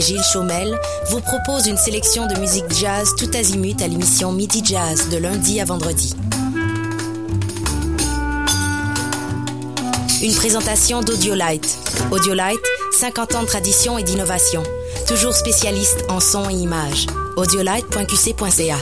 [0.00, 0.78] Gilles Chaumel
[1.10, 5.60] vous proposent une sélection de musique jazz tout azimut à l'émission Midi Jazz de lundi
[5.60, 6.14] à vendredi.
[10.22, 11.78] Une présentation d'Audiolite.
[12.10, 12.60] Audiolite,
[12.92, 14.62] 50 ans de tradition et d'innovation.
[15.06, 17.06] Toujours spécialiste en son et images.
[17.36, 18.76] audiolite.qc.ca.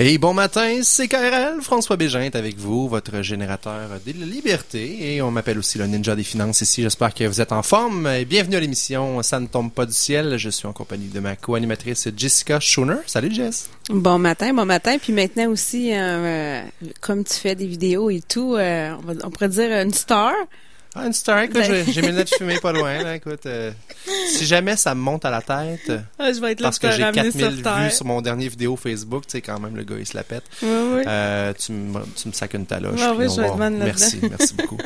[0.00, 5.14] Et bon matin, c'est KRL, François Bégin avec vous, votre générateur de liberté.
[5.16, 6.82] Et on m'appelle aussi le ninja des finances ici.
[6.82, 8.08] J'espère que vous êtes en forme.
[8.28, 10.36] Bienvenue à l'émission Ça ne tombe pas du ciel.
[10.36, 12.98] Je suis en compagnie de ma co-animatrice Jessica Schooner.
[13.06, 13.70] Salut Jess.
[13.90, 14.98] Bon matin, bon matin.
[14.98, 16.62] Puis maintenant aussi, euh,
[17.00, 20.32] comme tu fais des vidéos et tout, euh, on, va, on pourrait dire une star.
[20.94, 21.12] Ah, une
[21.52, 23.44] Ben- j'ai mes lunettes fumées pas loin, là, écoute.
[23.46, 23.70] euh,
[24.34, 26.90] si jamais ça me monte à la tête, Ah, je vais être là parce que
[26.90, 29.84] j'ai ramener 4000 sur vues sur mon dernier vidéo Facebook, tu sais, quand même, le
[29.84, 30.44] gars, il se la pète.
[30.62, 31.02] Oui, oui.
[31.06, 32.00] Euh, tu, me,
[32.32, 33.00] sacs une taloche.
[33.02, 34.78] Ah oui, je vais va- Merci, merci beaucoup.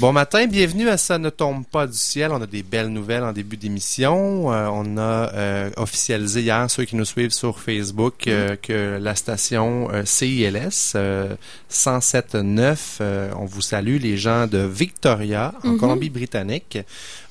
[0.00, 2.30] Bon matin, bienvenue à Ça ne tombe pas du ciel.
[2.32, 4.52] On a des belles nouvelles en début d'émission.
[4.52, 9.88] Euh, on a officialisé hier, ceux qui nous suivent sur Facebook, euh, que la station
[10.04, 11.34] CILS euh,
[11.70, 14.58] 107.9, euh, on vous salue, les gens de
[15.08, 15.78] Victoria, en Mhm.
[15.78, 16.78] Colombie-Britannique,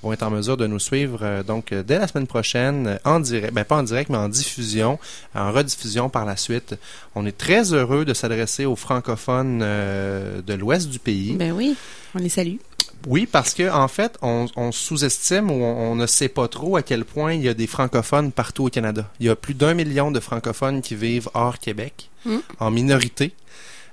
[0.03, 2.97] vont être en mesure de nous suivre euh, donc euh, dès la semaine prochaine euh,
[3.03, 4.99] en direct, ben pas en direct, mais en diffusion,
[5.33, 6.75] en rediffusion par la suite.
[7.15, 11.33] On est très heureux de s'adresser aux francophones euh, de l'ouest du pays.
[11.33, 11.75] Ben oui,
[12.13, 12.57] on les salue.
[13.07, 16.77] Oui, parce que en fait, on, on sous-estime ou on, on ne sait pas trop
[16.77, 19.09] à quel point il y a des francophones partout au Canada.
[19.19, 22.37] Il y a plus d'un million de francophones qui vivent hors Québec, Mm.
[22.61, 23.33] en minorité.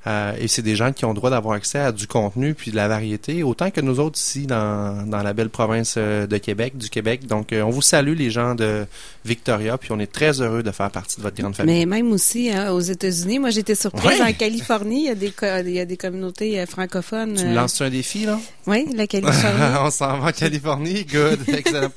[0.06, 2.70] Euh, et c'est des gens qui ont le droit d'avoir accès à du contenu puis
[2.70, 6.38] de la variété, autant que nous autres ici dans, dans la belle province euh, de
[6.38, 7.26] Québec, du Québec.
[7.26, 8.86] Donc, euh, on vous salue les gens de
[9.26, 11.74] Victoria, puis on est très heureux de faire partie de votre grande famille.
[11.80, 15.32] Mais même aussi hein, aux États-Unis, moi j'étais surprise en Californie, il y a des
[15.68, 17.34] il y a des communautés francophones.
[17.34, 18.38] Tu me lances un défi, là?
[18.66, 19.58] Oui, la Californie.
[19.80, 21.04] on s'en va en Californie.
[21.04, 21.40] Good.
[21.48, 21.88] Excellent.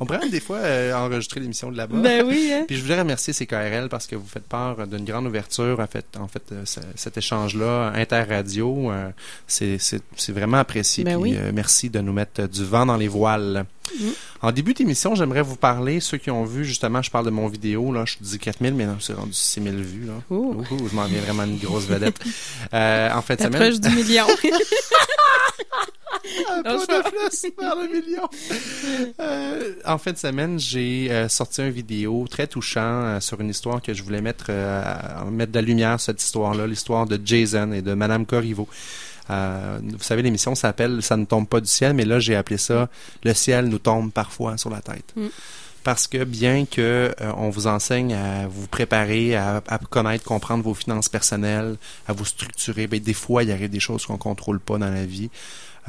[0.00, 1.98] On pourrait même des fois euh, enregistrer l'émission de là-bas.
[1.98, 2.64] ben oui, hein.
[2.66, 5.78] Puis je voudrais remercier CKRL parce que vous faites part d'une grande ouverture.
[5.78, 6.80] En fait, en fait euh, ce-
[7.52, 9.10] cet échange-là, interradio, euh,
[9.46, 11.04] c'est vraiment apprécié.
[11.04, 11.36] Ben Puis, oui.
[11.38, 13.64] euh, merci de nous mettre du vent dans les voiles.
[13.98, 14.08] Mm.
[14.42, 17.48] En début d'émission, j'aimerais vous parler, ceux qui ont vu, justement, je parle de mon
[17.48, 20.14] vidéo, là, je dis 4000, mais non, c'est rendu 6000 vues, là.
[20.30, 20.64] Ouh.
[20.70, 22.18] Ouhou, je m'en viens vraiment une grosse vedette.
[22.74, 23.78] Euh, en fait, semaine...
[23.78, 24.26] du million.
[26.50, 28.28] Un Non, pas de plus vers le million.
[29.20, 33.50] Euh, en fin de semaine, j'ai euh, sorti une vidéo très touchant euh, sur une
[33.50, 34.50] histoire que je voulais mettre,
[35.30, 38.68] mettre de la lumière cette histoire-là, l'histoire de Jason et de Madame Corriveau.
[39.30, 42.58] Euh, vous savez, l'émission s'appelle Ça ne tombe pas du ciel, mais là, j'ai appelé
[42.58, 42.88] ça
[43.24, 45.12] Le ciel nous tombe parfois sur la tête.
[45.16, 45.26] Mm.
[45.84, 50.62] Parce que bien que euh, on vous enseigne à vous préparer, à, à connaître, comprendre
[50.62, 54.60] vos finances personnelles, à vous structurer, ben, des fois, il arrive des choses qu'on contrôle
[54.60, 55.30] pas dans la vie.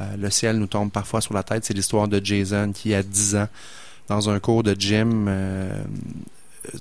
[0.00, 1.64] Euh, le ciel nous tombe parfois sur la tête.
[1.64, 3.48] C'est l'histoire de Jason qui, à 10 ans,
[4.08, 5.82] dans un cours de gym, euh,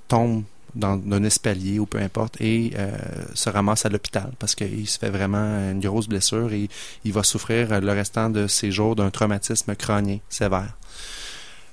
[0.07, 0.43] tombe
[0.75, 2.91] dans un espalier ou peu importe et euh,
[3.35, 6.67] se ramasse à l'hôpital parce qu'il se fait vraiment une grosse blessure et
[7.05, 10.75] il va souffrir le restant de ses jours d'un traumatisme crânien sévère.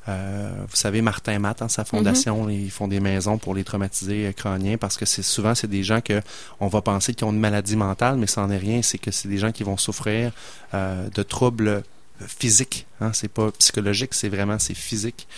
[0.08, 4.28] Euh, vous savez, Martin Matt, hein, sa fondation, ils font des maisons pour les traumatisés
[4.28, 6.22] euh, crâniens parce que c'est souvent c'est des gens que
[6.58, 8.82] on va penser qu'ils ont une maladie mentale, mais ça n'en est rien.
[8.82, 10.32] C'est que c'est des gens qui vont souffrir
[10.74, 11.82] euh, de troubles
[12.26, 12.86] physiques.
[13.00, 15.28] Hein, c'est pas psychologique, c'est vraiment c'est physique.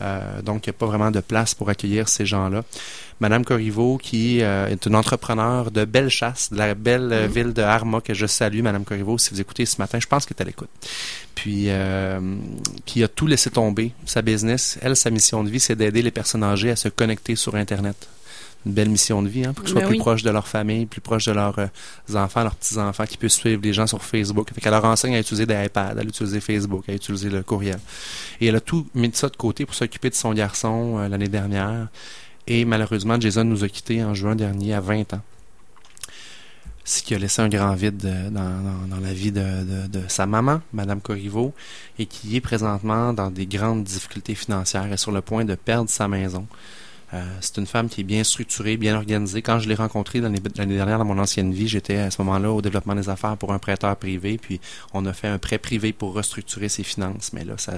[0.00, 2.62] Euh, donc, il n'y a pas vraiment de place pour accueillir ces gens-là.
[3.20, 7.32] Madame Corriveau, qui euh, est une entrepreneur de Bellechasse, de la belle euh, Mhm.
[7.32, 10.24] ville de Arma, que je salue, Madame Corriveau, si vous écoutez ce matin, je pense
[10.24, 10.70] qu'elle est à l'écoute.
[11.34, 12.18] Puis, euh,
[12.86, 14.78] qui a tout laissé tomber, sa business.
[14.80, 18.08] Elle, sa mission de vie, c'est d'aider les personnes âgées à se connecter sur Internet.
[18.66, 20.00] Une belle mission de vie, hein, pour qu'ils soient Ben plus oui.
[20.00, 21.66] proches de leur famille, plus proches de leurs euh,
[22.14, 24.50] enfants, leurs petits-enfants, qui puissent suivre les gens sur Facebook.
[24.54, 27.78] Fait qu'elle leur enseigne à utiliser des iPads, à utiliser Facebook, à utiliser le courriel.
[28.40, 31.28] Et elle a tout mis ça de côté pour s'occuper de son garçon euh, l'année
[31.28, 31.88] dernière.
[32.46, 35.22] Et malheureusement, Jason nous a quittés en juin dernier à 20 ans.
[36.84, 40.00] Ce qui a laissé un grand vide euh, dans, dans- dans la vie de, de-
[40.00, 41.54] de sa maman, Madame Corriveau,
[41.98, 45.88] et qui est présentement dans des grandes difficultés financières et sur le point de perdre
[45.88, 46.46] sa maison.
[47.12, 49.42] Euh, c'est une femme qui est bien structurée, bien organisée.
[49.42, 52.62] Quand je l'ai rencontrée l'année dernière dans mon ancienne vie, j'étais à ce moment-là au
[52.62, 54.60] développement des affaires pour un prêteur privé, puis
[54.94, 57.32] on a fait un prêt privé pour restructurer ses finances.
[57.32, 57.74] Mais là, ça,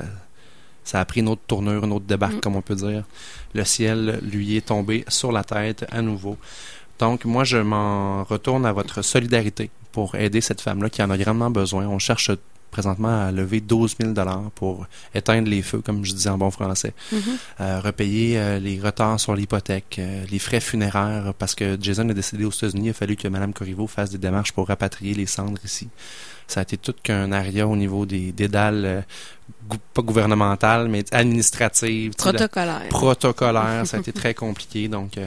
[0.84, 2.40] ça a pris une autre tournure, une autre débarque, Mm.
[2.40, 3.04] comme on peut dire.
[3.54, 6.36] Le ciel lui est tombé sur la tête à nouveau.
[6.98, 11.16] Donc, moi, je m'en retourne à votre solidarité pour aider cette femme-là qui en a
[11.16, 11.86] grandement besoin.
[11.86, 12.30] On cherche
[12.72, 14.14] présentement à lever 12 000
[14.56, 16.94] pour éteindre les feux, comme je disais en bon français,
[17.60, 22.14] euh, repayer euh, les retards sur l'hypothèque, euh, les frais funéraires, parce que Jason est
[22.14, 25.26] décédé aux États-Unis, il a fallu que Mme Corriveau fasse des démarches pour rapatrier les
[25.26, 25.88] cendres ici.
[26.48, 29.04] Ça a été tout qu'un aria au niveau des dédales,
[29.70, 32.14] gou- pas gouvernementales, mais administratives.
[32.16, 32.88] tu sais, la- Protocolaire.
[32.88, 33.86] protocolaire.
[33.86, 34.88] ça a été très compliqué.
[34.88, 35.18] Donc,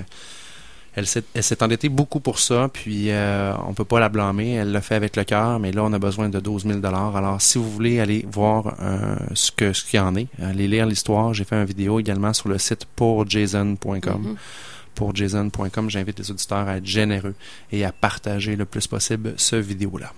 [0.96, 2.70] elle s'est endettée beaucoup pour ça.
[2.72, 4.54] Puis, euh, on peut pas la blâmer.
[4.54, 5.60] Elle l'a fait avec le cœur.
[5.60, 9.16] Mais là, on a besoin de 12 000 Alors, si vous voulez aller voir euh,
[9.34, 12.32] ce que ce qu'il y en est, aller lire l'histoire, j'ai fait une vidéo également
[12.34, 14.22] sur le site pourjason.com.
[14.22, 14.36] Mhm.
[14.96, 17.36] Pour jason.com, j'invite les auditeurs à être généreux
[17.74, 20.14] et à partager le plus possible ce vidéo-là.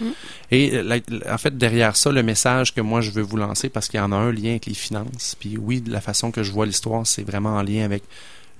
[0.00, 0.12] Mhm.
[0.50, 3.68] Et euh, la- en fait, derrière ça, le message que moi je veux vous lancer,
[3.68, 6.42] parce qu'il y en a un lien avec les finances, puis oui, la façon que
[6.42, 8.02] je vois l'histoire, c'est vraiment en lien avec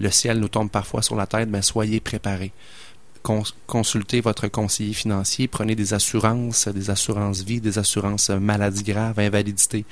[0.01, 2.53] le ciel nous tombe parfois sur la tête, mais soyez préparés.
[3.23, 8.85] Cons- consultez votre conseiller financier, prenez des assurances, des assurances vie, des assurances euh, maladie
[8.85, 9.85] grave, invalidité,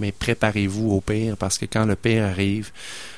[0.00, 2.72] mais préparez-vous au pire, parce que quand le pire arrive,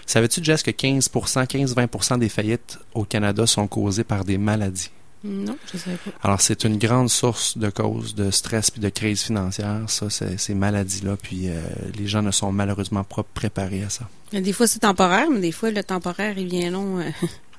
[0.06, 4.91] savais-tu, Jess, que 15%, 15-20% des faillites au Canada sont causées par des maladies?
[5.25, 6.11] Non, je savais pas.
[6.23, 10.55] Alors, c'est une grande source de cause de stress puis de crise financière, ça, ces
[10.55, 11.17] maladies-là.
[11.21, 11.62] Puis, euh,
[11.99, 14.09] les gens ne sont malheureusement pas préparés à ça.
[14.32, 16.99] Des fois, c'est temporaire, mais des fois, le temporaire, il vient long.
[16.99, 17.11] euh,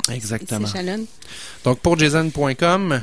[0.14, 0.68] Exactement.
[1.64, 3.02] Donc, pour jason.com.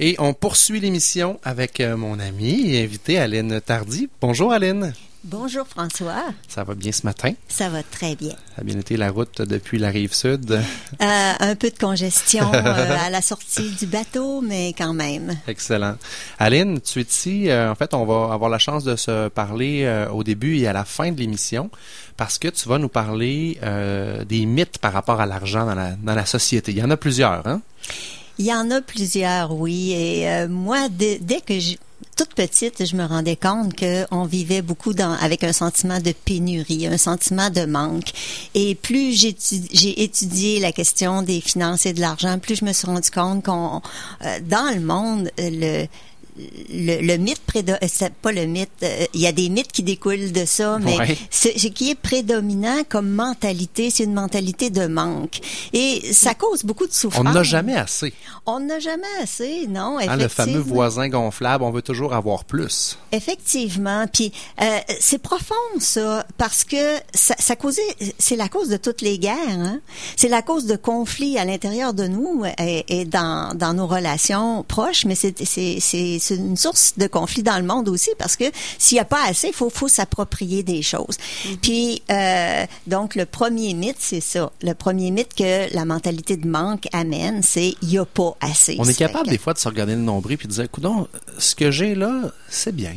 [0.00, 4.08] Et on poursuit l'émission avec euh, mon amie et invitée Aline Tardy.
[4.20, 4.94] Bonjour, Aline.
[5.24, 7.32] Bonjour François, Ça va bien ce matin?
[7.48, 8.30] ça va très bien.
[8.54, 10.60] Ça a bien été la route depuis la rive sud?
[11.00, 15.36] Euh, un peu de congestion euh, à la sortie du bateau, mais quand même.
[15.46, 15.96] Excellent.
[16.38, 17.50] Aline, tu es ici.
[17.50, 20.72] euh, en fait, on va avoir la chance de se parler au début et à
[20.72, 21.70] la fin de l'émission
[22.16, 23.58] parce que tu vas nous parler
[24.28, 26.72] des mythes par rapport à l'argent dans la, dans la société.
[26.72, 27.60] Il y en a plusieurs, hein?
[28.38, 29.92] Il y en a plusieurs, oui.
[29.92, 31.74] Et euh, moi, dès, dès que je,
[32.18, 36.10] toute petite, je me rendais compte que on vivait beaucoup dans, avec un sentiment de
[36.10, 38.10] pénurie, un sentiment de manque.
[38.54, 42.88] Et plus j'ai étudié la question des finances et de l'argent, plus je me suis
[42.88, 43.80] rendu compte qu'on,
[44.24, 45.86] euh, dans le monde, le
[46.70, 49.82] le, le mythe prédo- euh, pas le mythe, euh, il y a des mythes qui
[49.82, 51.18] découlent de ça, mais Ouais.
[51.30, 55.40] ce qui est prédominant comme mentalité, c'est une mentalité de manque.
[55.72, 57.24] Et ça cause beaucoup de On souffrance.
[57.24, 58.12] n'en a jamais assez.
[58.46, 60.74] On n'a jamais assez, non, Hein, le fameux effectivement.
[60.74, 62.98] voisin gonflable, on veut toujours avoir plus.
[63.12, 64.32] Effectivement, puis
[64.62, 67.82] euh, c'est profond ça, parce que ça, ça causait,
[68.18, 69.36] c'est la cause de toutes les guerres.
[69.48, 69.80] Hein?
[70.16, 74.62] C'est la cause de conflits à l'intérieur de nous et, et dans, dans nos relations
[74.64, 78.36] proches, mais c'est c'est c'est c'est une source de conflits dans le monde aussi, parce
[78.36, 78.44] que
[78.78, 81.16] s'il n'y a pas assez, il faut faut s'approprier des choses.
[81.62, 84.50] Puis euh, donc le premier mythe, c'est ça.
[84.62, 88.76] Le premier mythe que la mentalité de manque amène, c'est il y a pas assez.
[88.78, 90.84] On est capable que- des fois de se regarder le nombril puis de dire, écoute,
[91.38, 92.96] ce que j'ai là, c'est bien.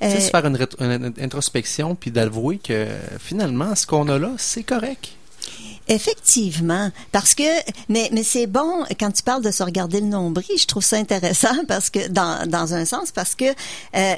[0.00, 2.86] Tu sais, Euh, se faire une, une introspection puis d'avouer que
[3.18, 5.10] finalement, ce qu'on a là, c'est correct.
[5.88, 7.42] Effectivement, parce que
[7.88, 10.96] mais mais c'est bon quand tu parles de se regarder le nombril, je trouve ça
[10.96, 13.46] intéressant parce que dans dans un sens parce que
[13.96, 14.14] euh,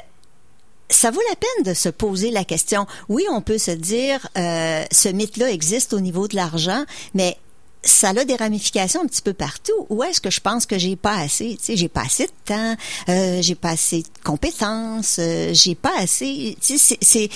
[0.89, 2.85] ça vaut la peine de se poser la question.
[3.07, 6.83] Oui, on peut se dire euh, ce mythe-là existe au niveau de l'argent,
[7.13, 7.37] mais
[7.83, 9.87] ça a des ramifications un petit peu partout.
[9.89, 11.55] Où est-ce que je pense que j'ai pas assez?
[11.57, 12.75] Tu sais, j'ai pas assez de temps,
[13.09, 16.57] euh, j'ai pas assez de compétences, euh, j'ai pas assez.
[16.61, 17.29] Tu sais, c'est-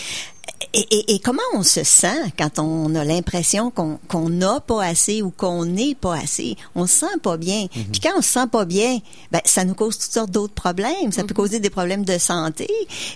[0.73, 4.83] et, et- et comment on se sent quand on a l'impression qu'on qu'on n'a pas
[4.83, 6.55] assez ou qu'on n'est pas assez?
[6.75, 7.67] On se sent pas bien.
[7.91, 8.99] Puis quand on se sent pas bien,
[9.31, 11.11] ben, ça nous cause toutes sortes d'autres problèmes.
[11.11, 12.67] Ça peut causer des problèmes de santé.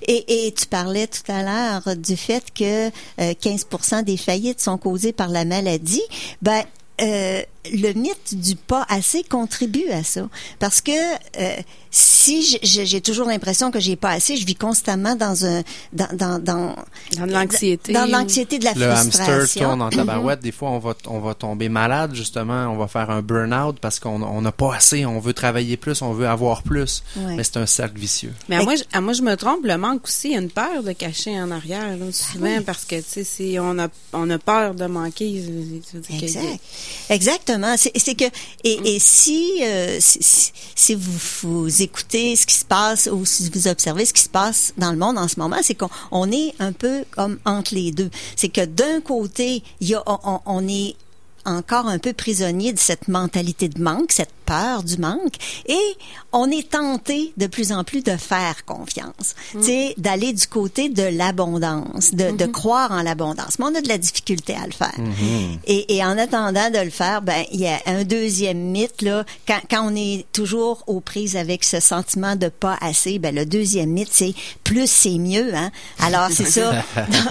[0.07, 2.87] Et, et tu parlais tout à l'heure du fait que
[3.21, 3.65] euh, 15
[4.03, 6.01] des faillites sont causées par la maladie.
[6.41, 6.63] Ben,
[7.01, 7.41] euh,
[7.73, 10.27] le mythe du pas assez contribue à ça.
[10.59, 11.61] Parce que euh,
[11.91, 16.39] si j'ai toujours l'impression que j'ai pas assez, je vis constamment dans un dans dans
[16.39, 16.75] dans,
[17.17, 17.91] Dans de l'anxiété.
[17.93, 19.67] dans l'anxiété de la Le hamster frustration.
[19.69, 20.39] tourne en tabarouette.
[20.41, 22.67] Des fois, on va, on va tomber malade, justement.
[22.67, 25.05] On va faire un burn-out parce qu'on on n'a pas assez.
[25.05, 27.03] On veut travailler plus, on veut avoir plus.
[27.17, 27.35] Ouais.
[27.35, 28.33] Mais c'est un cercle vicieux.
[28.47, 30.39] Mais à moi, je, à moi, je me trompe, le manque aussi, il y a
[30.39, 33.87] une peur de cacher en arrière, là, souvent, parce que, tu sais, si on a,
[34.13, 35.51] on a peur de manquer, je
[35.97, 37.48] veux dire que- Exact.
[37.49, 37.75] Exactement.
[37.77, 38.25] C'est que
[38.63, 43.49] et, et si, euh, si si- vous vous écoutez ce qui se passe ou si
[43.53, 46.31] vous observez ce qui se passe dans le monde en ce moment, c'est qu'on on
[46.31, 48.09] est un peu comme entre les deux.
[48.35, 50.95] C'est que d'un côté, il y a on, on- on est
[51.45, 55.35] encore un peu prisonnier de cette mentalité de manque, cette peur du manque
[55.67, 55.77] et
[56.31, 60.89] on est tenté de plus en plus de faire confiance, tu sais, d'aller du côté
[60.89, 63.59] de l'abondance, de, de croire en l'abondance.
[63.59, 64.95] Mais on a de la difficulté à le faire.
[65.67, 69.23] et, et en attendant de le faire, ben il y a un deuxième mythe là,
[69.47, 73.45] quand, quand on est toujours aux prises avec ce sentiment de pas assez, ben le
[73.45, 75.69] deuxième mythe c'est plus c'est mieux, hein.
[75.99, 76.71] Alors c'est ça.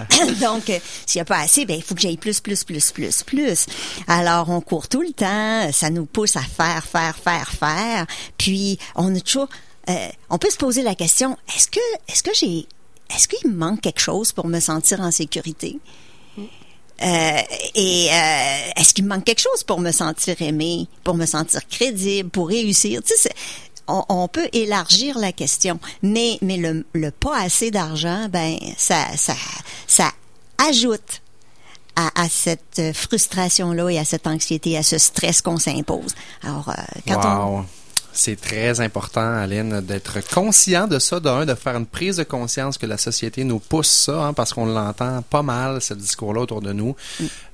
[0.41, 2.93] Donc euh, s'il y a pas assez, ben il faut que j'aille plus, plus, plus,
[2.93, 3.67] plus, plus.
[4.07, 8.07] Alors on court tout le temps, ça nous pousse à faire, faire, faire, faire.
[8.37, 9.49] Puis on a toujours,
[9.89, 12.67] euh, on peut se poser la question est-ce que, est-ce que j'ai,
[13.15, 15.79] est-ce qu'il manque quelque chose pour me sentir en sécurité?
[17.01, 17.41] Euh,
[17.77, 21.67] et euh, est-ce qu'il me manque quelque chose pour me sentir aimé, pour me sentir
[21.69, 23.01] crédible, pour réussir?
[23.87, 29.35] On peut élargir la question, mais mais le, le pas assez d'argent, ben ça ça
[29.87, 30.13] ça
[30.69, 31.23] ajoute
[31.99, 36.15] à, à cette frustration-là et à cette anxiété, à ce stress qu'on s'impose.
[36.43, 36.73] Alors, euh,
[37.07, 37.65] quand on...
[38.11, 42.77] C'est très important, Aline, d'être conscient de ça, d'un, de faire une prise de conscience
[42.77, 46.61] que la société nous pousse ça, hein, parce qu'on l'entend pas mal, ce discours-là autour
[46.61, 46.97] de nous.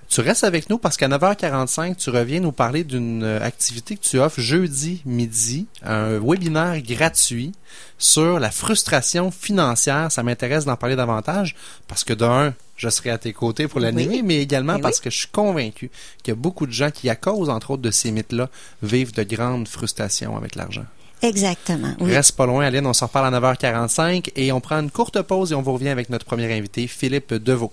[0.08, 4.02] Tu restes avec nous parce qu'à 9h45, tu reviens nous parler d'une euh, activité que
[4.02, 7.52] tu offres jeudi midi, un webinaire gratuit
[7.98, 10.12] sur la frustration financière.
[10.12, 11.56] Ça m'intéresse d'en parler davantage
[11.88, 14.22] parce que d'un, je serai à tes côtés pour l'animer, Oui.
[14.22, 15.04] mais également parce oui.
[15.04, 15.90] que je suis convaincu
[16.22, 18.48] qu'il y a beaucoup de gens qui, à cause, entre autres, de ces mythes-là,
[18.82, 20.84] vivent de grandes frustrations avec l'argent.
[21.22, 21.94] Exactement.
[22.00, 22.12] Oui.
[22.14, 25.52] Reste pas loin, Aline, on s'en reparle à 9h45 et on prend une courte pause
[25.52, 27.72] et on vous revient avec notre premier invité, Philippe Deveau.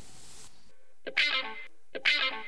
[1.93, 2.40] you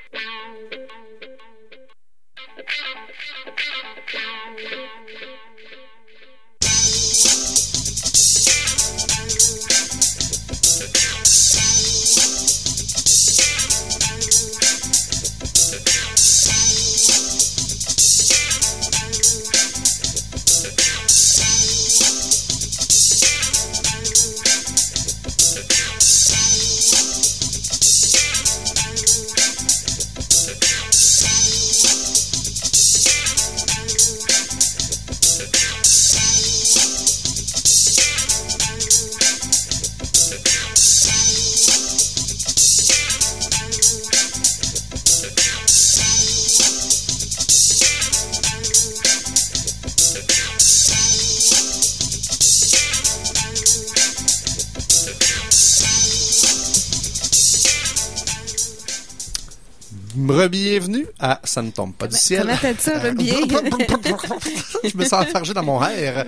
[60.50, 62.42] Bienvenue à Ça ne tombe pas du ciel.
[62.42, 63.36] Comment t'as dit ça, bien?
[64.84, 66.26] je me sens enfargé dans mon air.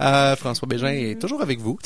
[0.00, 1.78] Euh, François Bégin est toujours avec vous.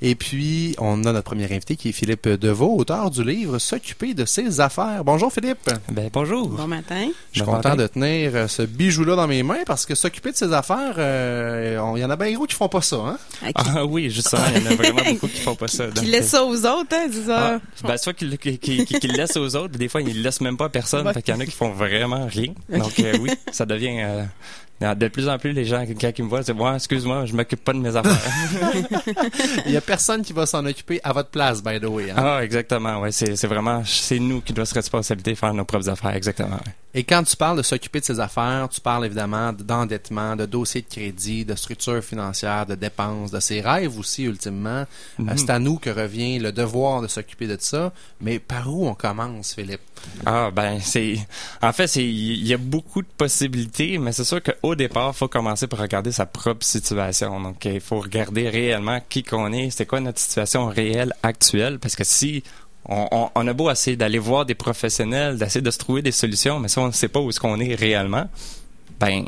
[0.00, 4.14] Et puis, on a notre premier invité qui est Philippe Deveau, auteur du livre S'occuper
[4.14, 5.04] de ses affaires.
[5.04, 5.68] Bonjour Philippe.
[5.90, 6.48] Ben bonjour.
[6.48, 7.08] Bon matin.
[7.32, 7.82] Je suis Bon content matin.
[7.82, 11.78] de tenir euh, ce bijou-là dans mes mains parce que s'occuper de ses affaires, euh,
[11.96, 12.96] il y en a bien gros qui font pas ça.
[12.96, 13.18] Hein?
[13.46, 13.54] Ok.
[13.56, 15.86] Ah oui, justement, il y en a vraiment beaucoup qui font pas ça.
[15.88, 17.56] Qui donc, laisse ça aux autres, hein, dis ça.
[17.56, 20.66] Ah, ben, soit qu'ils le laissent aux autres, des fois, ils le laissent même pas
[20.66, 21.06] à personne.
[21.06, 21.12] Ouais.
[21.12, 22.54] Fait qu'il y en a qui font vraiment rien.
[22.70, 23.98] Donc, euh, oui, ça devient...
[24.00, 27.34] euh, de plus en plus, les gens, quand ils me voient, c'est moi, excuse-moi, je
[27.34, 28.12] m'occupe pas de mes affaires.
[29.66, 32.10] Il y a personne qui va s'en occuper à votre place, by the way.
[32.10, 32.14] hein?
[32.18, 33.10] ah, exactement, ouais.
[33.10, 36.56] C'est c'est vraiment, c'est nous qui doit se responsabiliser de faire nos propres affaires, exactement.
[36.56, 36.72] ouais.
[36.98, 40.80] Et quand tu parles de s'occuper de ses affaires, tu parles évidemment d'endettement, de dossier
[40.80, 44.80] de crédit, de structure financière, de dépenses, de ses rêves aussi, ultimement.
[44.80, 44.86] Euh,
[45.18, 45.36] Mhm.
[45.36, 47.92] c'est à nous que revient le devoir de s'occuper de ça.
[48.22, 49.82] Mais par où on commence, Philippe?
[50.24, 51.16] Ah ben c'est
[51.62, 55.26] en fait c'est il y a beaucoup de possibilités mais c'est sûr qu'au départ faut
[55.26, 59.86] commencer par regarder sa propre situation donc il faut regarder réellement qui qu'on est c'est
[59.86, 62.42] quoi notre situation réelle actuelle parce que si
[62.88, 66.12] on, on, on a beau essayer d'aller voir des professionnels d'essayer de se trouver des
[66.12, 68.28] solutions mais si on ne sait pas où est-ce qu'on est réellement
[69.00, 69.24] ben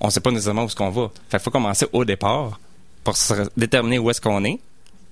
[0.00, 2.58] on sait pas nécessairement où est-ce qu'on va fait qu'il faut commencer au départ
[3.04, 4.60] pour se déterminer où est-ce qu'on est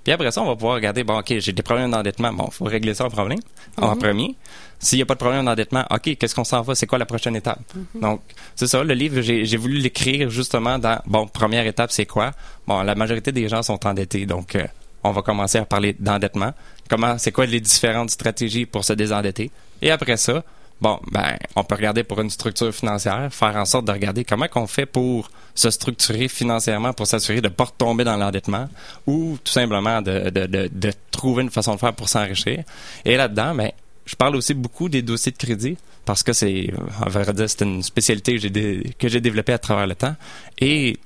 [0.08, 2.32] puis après ça, on va pouvoir regarder, bon, OK, j'ai des problèmes d'endettement.
[2.32, 3.40] Bon, faut régler ça en problème,
[3.76, 4.36] en premier.
[4.78, 6.74] S'il n'y a pas de problème d'endettement, OK, qu'est-ce qu'on s'en va?
[6.74, 7.60] C'est quoi la prochaine étape?
[7.94, 8.22] Donc,
[8.56, 12.30] c'est ça, le livre, j'ai j'ai voulu l'écrire justement dans, bon, première étape, c'est quoi?
[12.66, 14.66] Bon, la majorité des gens sont endettés, donc euh,
[15.04, 16.54] on va commencer à parler d'endettement.
[16.88, 19.50] Comment, c'est quoi les différentes stratégies pour se désendetter?
[19.82, 20.42] Et après ça,
[20.80, 24.48] bon, ben, on peut regarder pour une structure financière, faire en sorte de regarder comment
[24.48, 28.68] qu'on fait pour se structurer financièrement pour s'assurer de ne pas retomber dans l'endettement
[29.08, 32.62] ou tout simplement de, trouver une façon de faire pour s'enrichir.
[33.04, 33.72] Et là-dedans, ben,
[34.06, 36.72] je parle aussi beaucoup des dossiers de crédit parce que c'est,
[37.04, 38.38] en vrai dire, c'est une spécialité
[38.98, 40.14] que j'ai, développée à travers le temps.
[40.58, 40.96] Et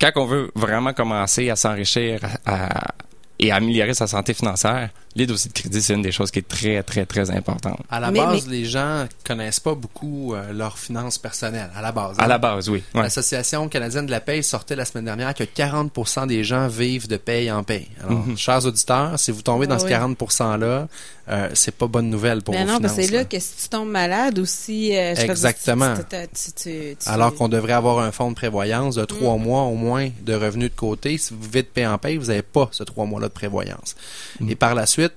[0.00, 2.94] quand on veut vraiment commencer à s'enrichir, à-
[3.38, 6.48] et améliorer sa santé financière, les dossiers de crédit, c'est une des choses qui est
[6.48, 7.80] très, très, très importante.
[7.90, 11.70] À la Mais- base, mais- les gens connaissent pas beaucoup euh, leurs finances personnelles.
[11.74, 12.16] À la base.
[12.18, 12.26] À hein.
[12.26, 12.82] la base, oui.
[12.94, 13.02] Ouais.
[13.02, 17.16] L'Association canadienne de la paye sortait la semaine dernière que 40% des gens vivent de
[17.16, 17.88] paye en paye.
[18.04, 18.36] Alors, Mhm.
[18.36, 19.90] chers auditeurs, si vous tombez dans Ah ce oui.
[19.90, 20.88] 40 %-là,
[21.28, 22.96] euh, c'est pas bonne nouvelle pour Ben vos non, parce finances.
[22.96, 23.24] que c'est là là.
[23.24, 24.94] que si tu tombes malade aussi.
[24.96, 25.94] euh, je veux dire, Exactement.
[25.96, 29.06] tu- tu- tu- tu- tu- Alors qu'on devrait avoir un fonds de prévoyance de Mm.
[29.06, 31.16] trois mois au moins de revenus de côté.
[31.16, 33.94] Si vous vivez de paye en paye, vous n'avez pas ce trois mois-là de prévoyance.
[34.40, 34.50] Mm.
[34.50, 35.12] Et par la suite,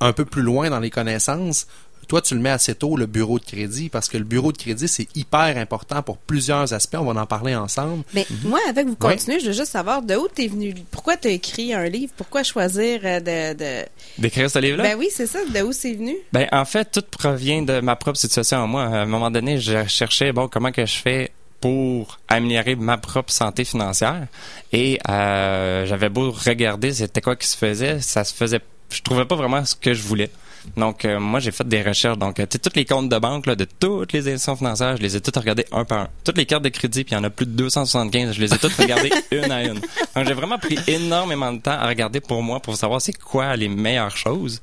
[0.00, 1.66] un peu plus loin dans les connaissances,
[2.06, 4.56] toi, tu le mets assez tôt, le bureau de crédit, parce que le bureau de
[4.56, 6.96] crédit, c'est hyper important pour plusieurs aspects.
[6.98, 8.02] On va en parler ensemble.
[8.14, 8.48] Mais Mhm.
[8.48, 10.74] moi, avec vous continuez, je veux juste savoir de où t'es venu.
[10.90, 12.10] Pourquoi t'as écrit un livre?
[12.16, 13.58] Pourquoi choisir euh, de.
[13.58, 13.84] de...
[14.16, 14.84] D'écrire ce livre-là?
[14.84, 15.40] Ben oui, c'est ça.
[15.44, 16.16] De où c'est venu?
[16.32, 18.84] Ben, en fait, tout provient de ma propre situation à moi.
[18.84, 21.27] À un moment donné, je cherchais, bon, comment que je fais
[21.60, 24.26] pour améliorer ma propre santé financière.
[24.72, 28.60] Et euh, j'avais beau regarder c'était quoi qui se faisait, ça se faisait,
[28.90, 30.30] je trouvais pas vraiment ce que je voulais.
[30.76, 32.18] Donc, euh, moi, j'ai fait des recherches.
[32.18, 34.96] Donc, euh, tu sais, tous les comptes de banque là, de toutes les institutions financières,
[34.96, 36.08] je les ai toutes regardées un par un.
[36.24, 38.52] Toutes les cartes de crédit, puis il y en a plus de 275, je les
[38.52, 39.80] ai toutes regardées une à une.
[40.14, 43.56] Donc, j'ai vraiment pris énormément de temps à regarder pour moi, pour savoir c'est quoi
[43.56, 44.60] les meilleures choses.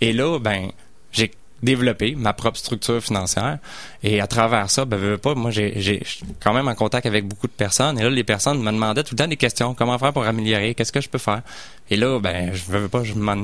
[0.00, 0.70] Et là, ben,
[1.12, 1.32] j'ai
[1.62, 3.58] développé ma propre structure financière.
[4.02, 6.68] Et à travers ça, ben, veux, veux pas, moi, j'ai, j'ai je suis quand même
[6.68, 7.98] en contact avec beaucoup de personnes.
[7.98, 9.74] Et là, les personnes me demandaient tout le temps des questions.
[9.74, 10.74] Comment faire pour améliorer?
[10.74, 11.42] Qu'est-ce que je peux faire?
[11.90, 13.36] Et là, ben, je veux, veux pas, je m'en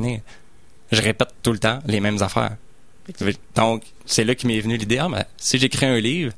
[0.90, 2.56] je répète tout le temps les mêmes affaires.
[3.54, 6.32] Donc, c'est là qui m'est venu l'idée, ah, ben, si j'écris un livre,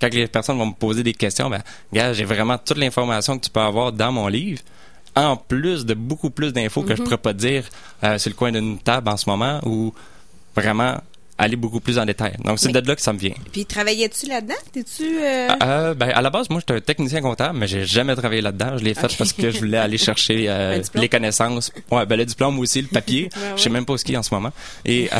[0.00, 3.44] quand les personnes vont me poser des questions, ben, gars, j'ai vraiment toute l'information que
[3.44, 4.60] tu peux avoir dans mon livre,
[5.16, 7.64] en plus de beaucoup plus d'infos que je pourrais pas dire
[8.04, 9.94] euh, sur le coin d'une table en ce moment, ou
[10.54, 11.00] vraiment
[11.40, 12.34] aller beaucoup plus en détail.
[12.44, 13.32] Donc, c'est de là que ça me vient.
[13.52, 14.54] Puis travaillais-tu là-dedans?
[14.72, 15.04] T'es-tu.
[15.22, 18.42] euh, Euh, ben, à la base, moi, j'étais un technicien comptable, mais j'ai jamais travaillé
[18.42, 18.76] là-dedans.
[18.78, 21.72] Je l'ai fait parce que je voulais aller chercher euh, les connaissances.
[21.90, 23.28] Ouais, ben, le diplôme aussi, le papier.
[23.36, 23.52] Ouais, ouais.
[23.56, 24.52] Je sais même pas ce qu'il y a en ce moment.
[24.84, 25.18] Et euh,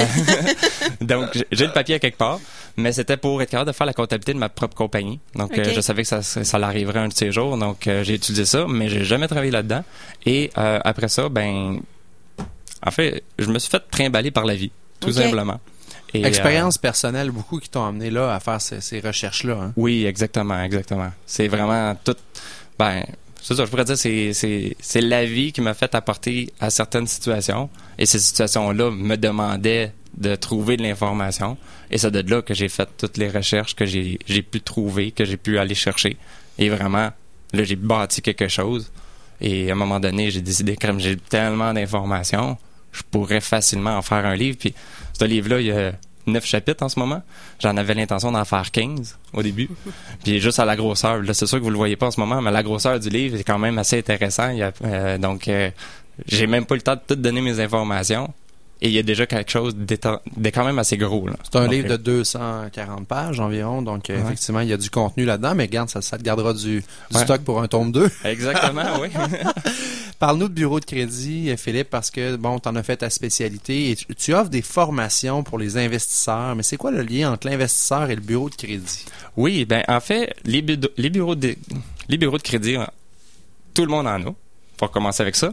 [1.00, 2.38] donc, j'ai- le papier à quelque part,
[2.76, 5.20] mais c'était pour être capable de faire la comptabilité de ma propre compagnie.
[5.34, 7.56] Donc, je savais que ça, ça l'arriverait un de ces jours.
[7.56, 9.84] Donc, j'ai utilisé ça, mais j'ai jamais travaillé là-dedans.
[10.26, 11.80] Et après ça, ben,
[12.86, 15.60] en fait, je me suis fait trimballer par la vie, tout simplement.
[16.14, 19.54] Et, euh, Expérience personnelle, beaucoup qui t'ont amené là à faire ces, ces recherches-là.
[19.54, 19.72] hein.
[19.76, 21.12] oui, exactement, exactement.
[21.26, 22.16] C'est vraiment tout.
[22.78, 23.04] Ben,
[23.42, 27.06] c'est ça, je pourrais dire, c'est, c'est, la vie qui m'a fait apporter à certaines
[27.06, 27.70] situations.
[27.98, 31.56] Et ces situations-là me demandaient de trouver de l'information.
[31.90, 35.10] Et c'est de là que j'ai fait toutes les recherches que j'ai, j'ai pu trouver,
[35.12, 36.16] que j'ai pu aller chercher.
[36.58, 37.10] Et vraiment,
[37.52, 38.92] là, j'ai bâti quelque chose.
[39.40, 42.58] Et à un moment donné, j'ai décidé comme j'ai tellement d'informations,
[42.92, 44.58] je pourrais facilement en faire un livre.
[44.58, 44.74] Puis
[45.20, 45.92] ce livre-là, il y a
[46.26, 47.22] neuf chapitres en ce moment.
[47.60, 49.68] J'en avais l'intention d'en faire 15 au début.
[50.24, 52.20] Puis juste à la grosseur, là, c'est sûr que vous le voyez pas en ce
[52.20, 54.48] moment, mais la grosseur du livre est quand même assez intéressant.
[54.50, 55.70] Il y a, euh, donc, euh,
[56.26, 58.32] j'ai même pas le temps de tout donner mes informations.
[58.82, 61.26] Et il y a déjà quelque chose de quand même assez gros.
[61.44, 64.22] C'est un Donc, livre euh, de 240 pages environ, donc euh, Ouais.
[64.22, 66.84] effectivement, il y a du contenu là-dedans, mais regarde, ça, ça te gardera du, du
[67.14, 67.22] Ouais.
[67.24, 68.10] stock pour un tome 2.
[68.24, 69.08] Exactement, oui.
[70.18, 73.10] Parle-nous de bureau de crédit, euh, Philippe, parce que, bon, tu en as fait ta
[73.10, 77.32] spécialité et tu, tu offres des formations pour les investisseurs, mais c'est quoi le lien
[77.32, 79.04] entre l'investisseur et le bureau de crédit?
[79.36, 81.54] Oui, ben en fait, les, bu- les bureaux de
[82.08, 82.88] les bureaux de crédit, hein,
[83.74, 84.34] tout le monde en a.
[84.80, 85.52] Faut commencer avec ça.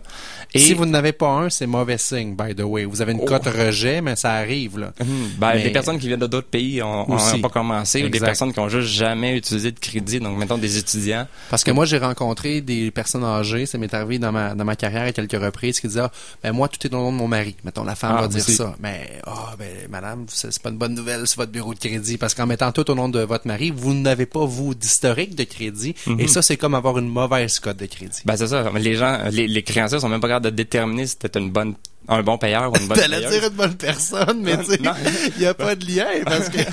[0.54, 2.86] Et Si vous n'avez pas un, c'est mauvais signe, by the way.
[2.86, 3.26] Vous avez une Oh.
[3.26, 4.94] cote rejet, mais ça arrive, là.
[5.02, 7.40] Hum, ben, Mais- des personnes qui viennent de d'autres pays ont, ont Aussi.
[7.40, 10.78] pas commencé, ou des personnes qui ont juste jamais utilisé de crédit, donc mettons des
[10.78, 11.28] étudiants.
[11.50, 14.78] Parce que moi, j'ai rencontré des personnes âgées, ça m'est arrivé dans ma, dans ma
[14.78, 16.12] carrière à quelques reprises, qui disaient, ah,
[16.42, 17.58] ben moi, tout est au nom de mon mari.
[17.66, 18.54] Mettons, la femme Ah, va dire aussi.
[18.56, 18.76] ça.
[18.80, 22.34] Mais, ah, ben, madame, c'est pas une bonne nouvelle sur votre bureau de crédit, parce
[22.34, 25.96] qu'en mettant tout au nom de votre mari, vous n'avez pas, vous, d'historique de crédit.
[26.06, 26.22] Mhm.
[26.22, 28.22] Et ça, c'est comme avoir une mauvaise cote de crédit.
[28.24, 28.72] Ben c'est ça.
[28.78, 31.76] Les gens, les, les créanciers sont même pas capables de déterminer si c'était une bonne,
[32.08, 34.92] un bon payeur ou une bonne T'allais dire une bonne personne, mais tu sais, Non.
[35.36, 36.58] il n'y a pas de lien, parce que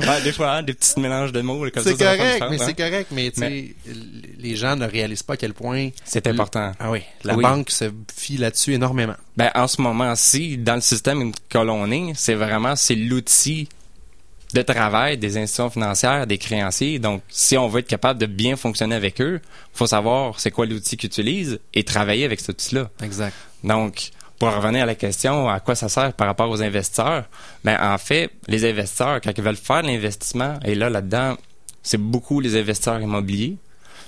[0.00, 2.64] Ouais, des fois, hein, des petits mélanges de mots comme c'est faire correct, mais hein.
[2.66, 3.74] c'est correct, mais tu sais,
[4.38, 6.72] les gens ne réalisent pas à quel point C'est important.
[6.80, 7.42] Ah oui, la Oui.
[7.42, 9.14] banque se fie là-dessus énormément.
[9.36, 13.68] Ben, en ce moment-ci, dans le système que l'on est, c'est vraiment, c'est l'outil
[14.54, 16.98] de travail des institutions financières, des créanciers.
[16.98, 19.40] Donc, si on veut être capable de bien fonctionner avec eux,
[19.74, 22.90] faut savoir c'est quoi l'outil qu'ils utilisent et travailler avec cet outil-là.
[23.02, 23.34] Exact.
[23.64, 27.24] Donc, pour revenir à la question, à quoi ça sert par rapport aux investisseurs?
[27.64, 31.36] Ben, en fait, les investisseurs, quand ils veulent faire l'investissement, et là, là-dedans,
[31.82, 33.56] c'est beaucoup les investisseurs immobiliers,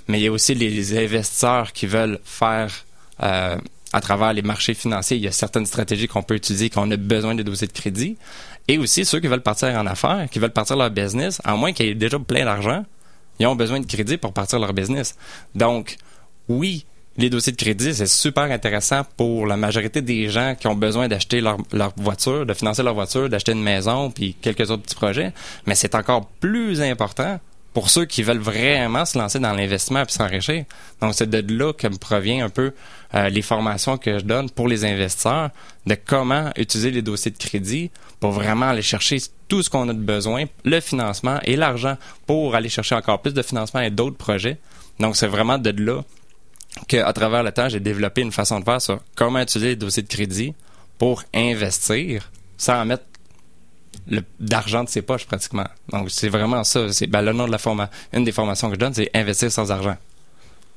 [0.07, 2.85] mais il y a aussi les investisseurs qui veulent faire,
[3.23, 3.57] euh,
[3.91, 6.91] à travers les marchés financiers, il y a certaines stratégies qu'on peut utiliser quand on
[6.91, 8.17] a besoin de dossiers de crédit,
[8.69, 11.73] et aussi ceux qui veulent partir en affaires, qui veulent partir leur business, à moins
[11.73, 12.85] qu'ils aient déjà plein d'argent,
[13.39, 15.17] ils ont besoin de crédit pour partir leur business.
[15.55, 15.97] Donc,
[16.47, 16.85] oui,
[17.17, 21.07] les dossiers de crédit, c'est super intéressant pour la majorité des gens qui ont besoin
[21.07, 24.95] d'acheter leur, leur voiture, de financer leur voiture, d'acheter une maison, puis quelques autres petits
[24.95, 25.33] projets.
[25.65, 27.39] Mais c'est encore plus important
[27.73, 30.65] pour ceux qui veulent vraiment se lancer dans l'investissement et s'enrichir.
[31.01, 32.73] Donc, c'est de là que me provient un peu
[33.15, 35.49] euh, les formations que je donne pour les investisseurs,
[35.85, 39.93] de comment utiliser les dossiers de crédit pour vraiment aller chercher tout ce qu'on a
[39.93, 44.17] de besoin, le financement et l'argent pour aller chercher encore plus de financement et d'autres
[44.17, 44.57] projets.
[44.99, 46.01] Donc, c'est vraiment de là
[46.87, 50.03] qu'à travers le temps, j'ai développé une façon de faire sur comment utiliser les dossiers
[50.03, 50.53] de crédit
[50.97, 53.03] pour investir sans mettre
[54.39, 55.67] d'argent de ses poches pratiquement.
[55.91, 56.91] Donc c'est vraiment ça.
[56.91, 57.91] C'est ben, le nom de la formation.
[58.13, 59.97] Une des formations que je donne, c'est investir sans argent.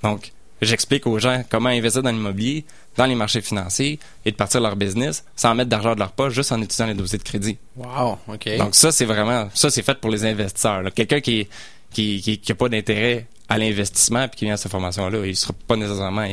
[0.03, 2.65] Donc j'explique aux gens comment investir dans l'immobilier,
[2.97, 6.35] dans les marchés financiers et de partir leur business sans mettre d'argent de leur poche,
[6.35, 7.59] juste en utilisant les dossiers de crédit.
[7.77, 8.57] Wow, ok.
[8.59, 10.83] Donc ça c'est vraiment ça c'est fait pour les investisseurs.
[10.95, 11.49] Quelqu'un qui
[11.93, 15.25] qui, qui, qui a pas d'intérêt à l'investissement puis qui vient à cette formation là
[15.27, 16.27] il sera pas nécessairement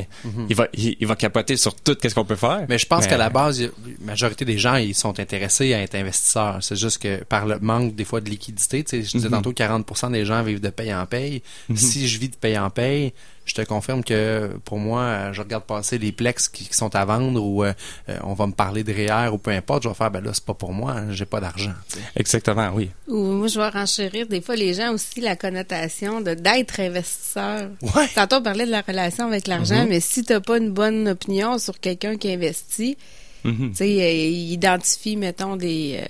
[0.49, 3.17] il, va il, va capoter sur tout qu'est-ce qu'on peut faire mais je pense qu'à
[3.17, 3.69] la base la
[4.01, 7.95] majorité des gens ils sont intéressés à être investisseurs c'est juste que par le manque
[7.95, 9.31] des fois de liquidité tu sais je disais mm-hmm.
[9.31, 11.75] tantôt 40% des gens vivent de paye en paye mm-hmm.
[11.75, 13.13] si je vis de paye en paye
[13.49, 17.43] je te confirme que pour moi, je regarde passer les plex qui, sont à vendre
[17.43, 17.73] ou euh,
[18.21, 20.45] on va me parler de REER ou peu importe, je vais faire ben là c'est
[20.45, 21.73] pas pour moi, j'ai pas d'argent.
[22.15, 22.91] Exactement, oui.
[23.07, 27.69] Ou moi je vais renchérir des fois les gens aussi la connotation de d'être investisseur.
[27.81, 28.07] Ouais.
[28.13, 29.89] Tantôt on parlait de la relation avec l'argent, mm-hmm.
[29.89, 32.97] mais si t'as pas une bonne opinion sur quelqu'un qui investit,
[33.45, 33.69] mm-hmm.
[33.71, 36.05] tu sais, euh, identifie mettons des euh,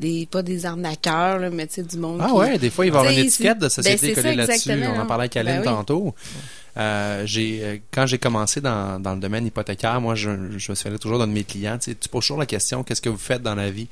[0.00, 2.20] des pas des arnaqueurs, là, mais tu sais, du monde.
[2.22, 4.70] Ah ouais, des fois, il va y avoir une étiquette de société ben, collée là-dessus.
[4.72, 6.14] On en parlait avec Aline ben tantôt.
[6.76, 10.96] Euh, j'ai euh, quand j'ai commencé dans, le domaine hypothécaire, moi je, je me souviens
[10.96, 13.54] toujours d'un de mes clients, tu, poses toujours la question qu'est-ce que vous faites dans
[13.54, 13.88] la vie?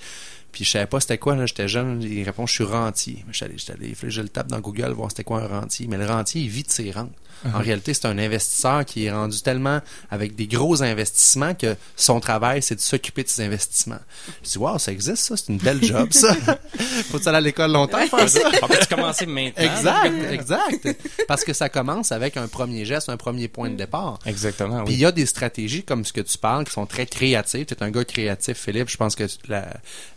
[0.50, 3.24] Puis je savais pas c'était quoi, là, j'étais jeune, il répond je suis rentier.
[3.30, 5.86] Je allé, je le tape dans Google, voir c'était quoi un rentier.
[5.88, 7.12] Mais le rentier, il vit de ses rentes.
[7.44, 7.62] En uh-huh.
[7.62, 12.62] réalité, c'est un investisseur qui est rendu tellement avec des gros investissements que son travail,
[12.62, 14.00] c'est de s'occuper de ses investissements.
[14.42, 16.34] Je dis, wow, ça existe, ça, c'est une belle job, ça.
[17.10, 18.40] Faut-tu aller à l'école longtemps faire ça?
[18.62, 19.62] On peut commencer maintenant?
[19.62, 20.88] Exact, exact.
[21.28, 24.18] Parce que ça commence avec un premier geste, un premier point de départ.
[24.26, 27.06] Exactement, Puis il y a des stratégies comme ce que tu parles qui sont très
[27.06, 27.66] créatives.
[27.66, 28.88] Tu es un gars créatif, Philippe.
[28.88, 29.66] Je pense que la,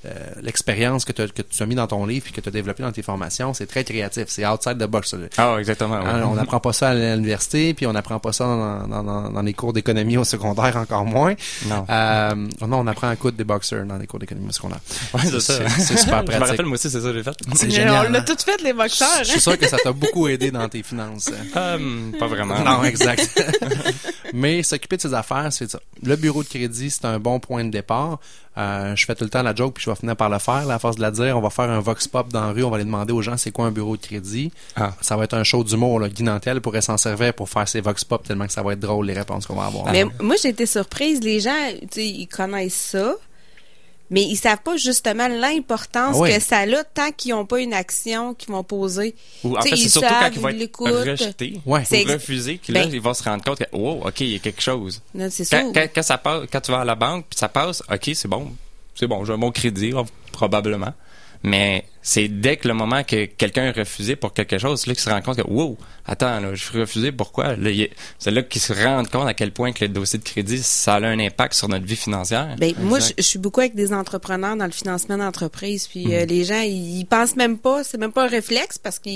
[0.05, 2.83] euh, l'expérience que, que, tu as mis dans ton livre et que tu as développé
[2.83, 4.25] dans tes formations, c'est très créatif.
[4.27, 5.15] C'est outside the box.
[5.37, 5.95] Ah, exactement.
[5.95, 9.73] Hein, on n'apprend pas ça à l'université, puis on n'apprend pas ça dans, les cours
[9.73, 11.33] d'économie au secondaire encore moins.
[11.67, 11.85] Non.
[11.89, 14.79] Euh, non, on apprend à coudre des boxers dans les cours d'économie au secondaire.
[15.13, 15.69] Ouais, c'est ça.
[15.69, 16.33] C'est super pratique.
[16.33, 17.37] Je me rappelle, moi aussi, c'est ça que j'ai fait.
[17.55, 18.07] C'est génial.
[18.07, 19.19] On l'a tout fait, les boxeurs.
[19.19, 21.29] Je suis sûr que ça t'a beaucoup aidé dans tes finances.
[21.55, 22.59] Euh, pas vraiment.
[22.59, 23.41] Non, exact.
[24.33, 25.79] Mais s'occuper de ses affaires, c'est ça.
[26.01, 28.19] Le bureau de crédit, c'est un bon point de départ.
[28.57, 30.65] Euh, je fais tout le temps la joke, puis je vais finir par le faire.
[30.65, 32.63] Là, à force de la dire, on va faire un vox pop dans la rue,
[32.63, 34.51] on va aller demander aux gens c'est quoi un bureau de crédit.
[34.75, 34.93] Ah.
[35.01, 35.99] Ça va être un show d'humour.
[35.99, 36.09] Là.
[36.09, 38.79] Guy Nantel pourrait s'en servir pour faire ses vox pop tellement que ça va être
[38.79, 39.91] drôle les réponses qu'on va avoir.
[39.91, 41.21] Mais moi, j'ai été surprise.
[41.21, 41.55] Les gens,
[41.95, 43.15] ils connaissent ça
[44.13, 48.35] mais ils savent pas justement l'importance que ça a tant qu'ils n'ont pas une action
[48.35, 49.15] qu'ils vont poser.
[49.43, 52.93] Ou en fait, c'est surtout quand ils vont être rejetés ou refusés que là, ben
[52.93, 55.01] ils vont se rendre compte que, oh, OK, il y a quelque chose.
[55.15, 58.27] quand, quand, ça passe, quand tu vas à la banque, puis ça passe, OK, c'est
[58.27, 58.51] bon,
[58.93, 59.93] c'est bon, j'ai mon crédit,
[60.31, 60.93] probablement.
[61.41, 65.01] Mais c'est dès que le moment que quelqu'un est refusé pour quelque chose, là qu'il
[65.01, 67.55] se rend compte que, wow, attends, là, je suis refusé, pourquoi?
[68.19, 70.95] C'est là qu'il se rend compte à quel point que le dossier de crédit, ça
[70.95, 72.55] a un impact sur notre vie financière.
[72.59, 76.27] Ben, moi, je, suis beaucoup avec des entrepreneurs dans le financement d'entreprise, puis euh, mm.
[76.27, 79.09] les gens, ils, pensent même pas, c'est même pas un réflexe parce que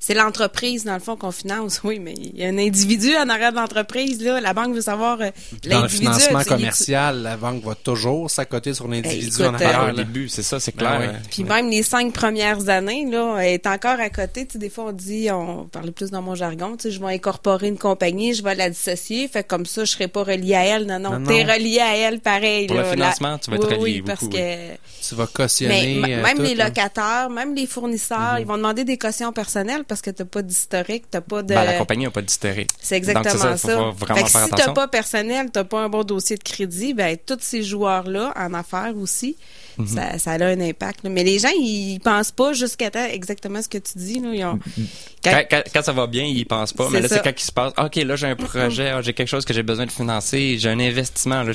[0.00, 1.80] c'est l'entreprise, dans le fond, qu'on finance.
[1.84, 4.40] Oui, mais il y a un individu en arrière de l'entreprise, là.
[4.40, 5.30] La banque veut savoir euh,
[5.68, 9.90] Dans le financement commercial, la banque va toujours s'accoter sur l'individu en arrière.
[9.92, 11.20] Au début, c'est ça, c'est ben clair.
[11.30, 14.46] Puis même les cinq premières années, là, est encore à côté.
[14.46, 17.00] Tu sais, des fois, on dit, on parlait plus dans mon jargon, tu sais, je
[17.00, 20.54] vais incorporer une compagnie, je vais la dissocier, fait comme ça, je serai pas relié
[20.54, 20.86] à elle.
[20.86, 22.66] Non, non, tu t'es relié à elle pareil.
[22.66, 24.74] Pour le financement, tu vas être relié oui, beaucoup, parce que...
[25.06, 26.00] Tu vas cautionner.
[26.00, 28.40] Mais, même les locataires, même les fournisseurs, mm-hmm.
[28.40, 31.48] ils vont demander des cautions personnelles parce que t'as pas d'historique, t'as pas de...
[31.48, 32.70] Ben, la compagnie n'a pas d'historique.
[32.80, 33.56] C'est exactement ça.
[33.58, 33.92] ça.
[34.14, 37.38] Fait que si t'as pas personnel, t'as pas un bon dossier de crédit, ben tous
[37.40, 39.36] ces joueurs-là, en affaires aussi,
[39.78, 39.86] Mhm.
[39.86, 41.00] ça, ça, a un impact.
[41.04, 44.20] Mais les gens, ils pensent pas jusqu'à exactement ce que tu dis.
[44.20, 44.34] Là.
[44.34, 44.54] Ils ont...
[44.54, 44.86] Mhm.
[45.22, 45.44] quand...
[45.50, 46.88] Quand, quand, ça va bien, ils pensent pas.
[46.90, 49.28] Mais là, c'est quand ils se passe, OK, là, j'ai un projet, ah, j'ai quelque
[49.28, 51.42] chose que j'ai besoin de financer, j'ai un investissement.
[51.42, 51.52] Là,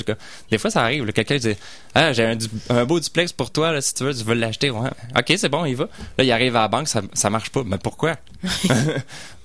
[0.51, 1.11] des fois, ça arrive.
[1.11, 1.55] Quelqu'un dit,
[1.95, 2.37] ah, j'ai un,
[2.69, 4.69] un, beau duplex pour toi, là, si tu veux, tu veux l'acheter.
[4.69, 4.89] Ouais.
[5.17, 5.87] OK, c'est bon, il va.
[6.17, 7.63] Là, il arrive à la banque, ça, ça marche pas.
[7.65, 8.17] Mais pourquoi?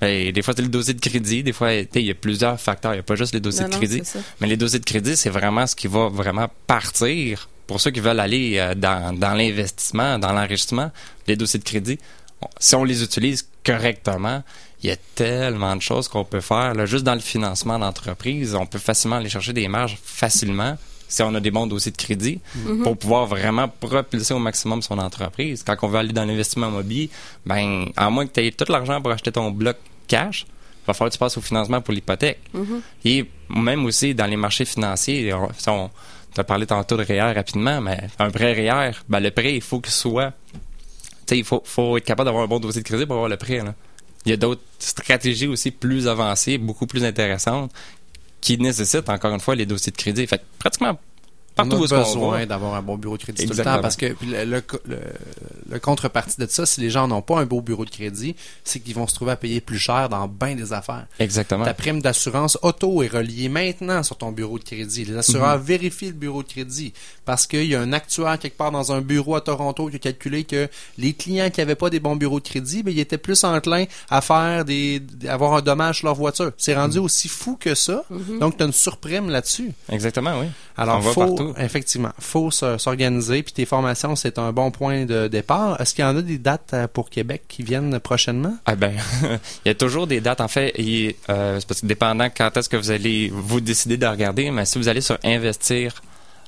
[0.00, 1.42] ben, des fois, c'est le dossier de crédit.
[1.42, 2.92] Des fois, il y a plusieurs facteurs.
[2.92, 4.02] Il n'y a pas juste les dossiers de crédit.
[4.40, 8.00] mais les dossiers de crédit, c'est vraiment ce qui va vraiment partir pour ceux qui
[8.00, 10.90] veulent aller euh, dans, dans l'investissement, dans l'enrichissement,
[11.26, 11.98] les dossiers de crédit,
[12.58, 14.42] si on les utilise correctement,
[14.82, 16.74] il y a tellement de choses qu'on peut faire.
[16.74, 20.76] Là, juste dans le financement d'entreprise, on peut facilement aller chercher des marges facilement
[21.08, 22.82] si on a des bons dossiers de crédit Mhm.
[22.82, 25.62] pour pouvoir vraiment propulser au maximum son entreprise.
[25.62, 27.08] Quand on veut aller dans l'investissement immobilier,
[27.46, 29.76] ben, à moins que tu aies tout l'argent pour acheter ton bloc
[30.08, 32.40] cash, il va falloir que tu passes au financement pour l'hypothèque.
[32.52, 32.80] Mhm.
[33.06, 35.90] Et même aussi dans les marchés financiers, on, si on
[36.34, 39.62] tu as parlé tantôt de REER rapidement, mais un prêt REER, ben, le prêt, il
[39.62, 40.32] faut qu'il soit...
[41.26, 43.36] Tu sais, il faut, être capable d'avoir un bon dossier de crédit pour avoir le
[43.36, 43.58] prêt.
[43.58, 43.74] Là.
[44.26, 47.72] Il y a d'autres stratégies aussi plus avancées, beaucoup plus intéressantes,
[48.40, 50.26] qui nécessitent, encore une fois, les dossiers de crédit.
[50.58, 50.98] Pratiquement
[51.54, 53.96] partout on où a besoin d'avoir un bon bureau de crédit tout le temps parce
[53.96, 54.98] que puis le, le, le-
[55.70, 58.80] le contrepartie de ça, si les gens n'ont pas un beau bureau de crédit, c'est
[58.80, 61.06] qu'ils vont se trouver à payer plus cher dans bien des affaires.
[61.18, 61.64] Exactement.
[61.64, 65.04] Ta prime d'assurance auto est reliée maintenant sur ton bureau de crédit.
[65.04, 66.92] Les assureurs vérifient le bureau de crédit
[67.24, 69.98] parce qu'il y a un actuaire quelque part dans un bureau à Toronto qui a
[69.98, 73.18] calculé que les clients qui n'avaient pas des bons bureaux de crédit, ben, ils étaient
[73.18, 76.52] plus enclins à faire des, avoir un dommage sur leur voiture.
[76.56, 78.04] C'est rendu aussi fou que ça.
[78.40, 79.72] Donc, tu as une surprime là-dessus.
[79.90, 80.46] Exactement, oui.
[80.76, 81.43] Alors, On va faut, partout.
[81.58, 83.42] Effectivement, faut se- s'organiser.
[83.42, 85.80] Puis tes formations, c'est un bon point de départ.
[85.80, 88.56] Est-ce qu'il y en a des dates euh, pour Québec qui viennent prochainement?
[88.66, 88.92] Ah ben,
[89.64, 90.40] il y a toujours des dates.
[90.40, 93.96] En fait, il- euh, c'est parce que dépendant quand est-ce que vous allez vous décider
[93.96, 96.02] de regarder, mais si vous allez sur investir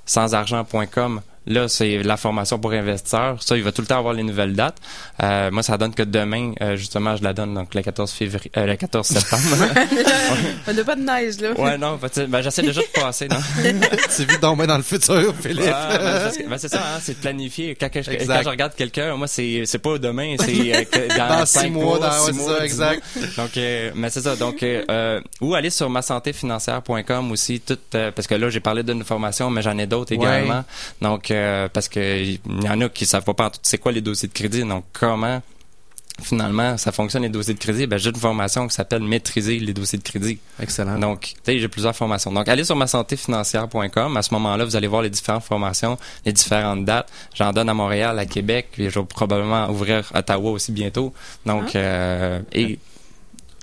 [0.04, 3.42] sans argent.com, là, c'est la formation pour investisseurs.
[3.42, 4.76] Ça, il va tout le temps avoir les nouvelles dates.
[5.22, 8.50] Euh, moi, ça donne que demain, euh, justement, je la donne, donc le 14 février,
[8.56, 9.42] euh, le 14 septembre.
[10.68, 11.52] On n'a pas de neige, là.
[11.59, 13.37] ouais, non, ben, j'essaie déjà de passer, non?
[14.16, 15.70] tu vis donc dans le futur, Philippe.
[15.72, 17.74] Ah, ben, ben, c'est ça, hein, c'est planifié.
[17.76, 20.52] Quand, que je, quand je regarde quelqu'un, moi, c'est, c'est pas demain, c'est
[20.96, 23.02] euh, dans, Dans cinq six mois, dans- six ouais, mois, ça, exact.
[23.16, 23.26] mois.
[23.37, 24.37] Donc, euh, mais c'est ça.
[24.37, 24.64] Donc,
[25.40, 29.62] ou aller sur masantéfinancière.com aussi, tout, euh, parce que là, j'ai parlé d'une formation, mais
[29.62, 30.24] j'en ai d'autres Ouais.
[30.42, 30.64] également.
[31.00, 31.30] Donc,
[31.72, 34.33] parce que il y en a qui savent pas pantoute c'est quoi les dossiers de
[34.33, 34.62] crédit?
[34.62, 35.42] Donc, comment
[36.22, 37.87] finalement ça fonctionne les dossiers de crédit?
[37.87, 40.99] Ben j'ai une formation qui s'appelle maîtriser les dossiers de crédit Excellent.
[40.99, 42.33] donc, tu sais, j'ai plusieurs formations.
[42.33, 44.16] Donc, allez sur masantéfinancière.com.
[44.16, 47.11] À ce moment-là, vous allez voir les différentes formations, les différentes dates.
[47.35, 51.12] J'en donne à Montréal, à Québec, puis je vais probablement ouvrir Ottawa aussi bientôt.
[51.44, 52.79] Donc, euh, et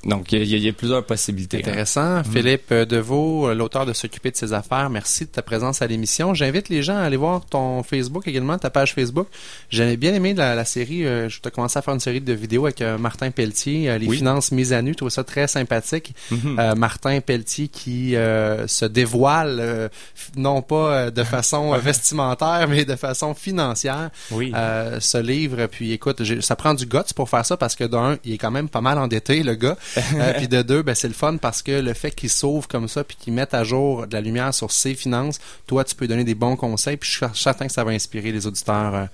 [0.06, 1.58] donc il y, y a plusieurs possibilités.
[1.58, 1.62] hein.
[1.62, 2.24] Intéressant.
[2.24, 6.34] Philippe euh, Deveau, l'auteur de S'occuper de ses affaires, merci de ta présence à l'émission.
[6.34, 9.28] J'invite les gens à aller voir ton Facebook également, ta page Facebook.
[9.70, 12.34] J'avais bien aimé la, la série, euh, je t'ai commencé à faire une série de
[12.34, 14.18] vidéos avec euh, Martin Pelletier, euh, les Oui.
[14.18, 16.14] finances mises à nu, je trouve ça très sympathique.
[16.32, 16.58] Mhm.
[16.60, 19.90] Euh, Martin Pelletier qui euh, se dévoile, euh,
[20.36, 24.10] non pas de façon vestimentaire, mais de façon financière.
[24.32, 24.52] oui.
[24.56, 25.66] Euh, ce livre.
[25.68, 28.38] Puis écoute, j'ai- ça prend du guts pour faire ça parce que d'un, il est
[28.38, 29.78] quand même pas mal endetté, le gars.
[30.14, 32.88] Euh, puis de deux, ben, c'est le fun parce que le fait qu'il sauve comme
[32.88, 36.08] ça puis qu'il mette à jour de la lumière sur ses finances, toi, tu peux
[36.08, 36.98] donner des bons conseils.
[36.98, 39.06] Puis je suis certain que ça va inspirer les auditeurs euh,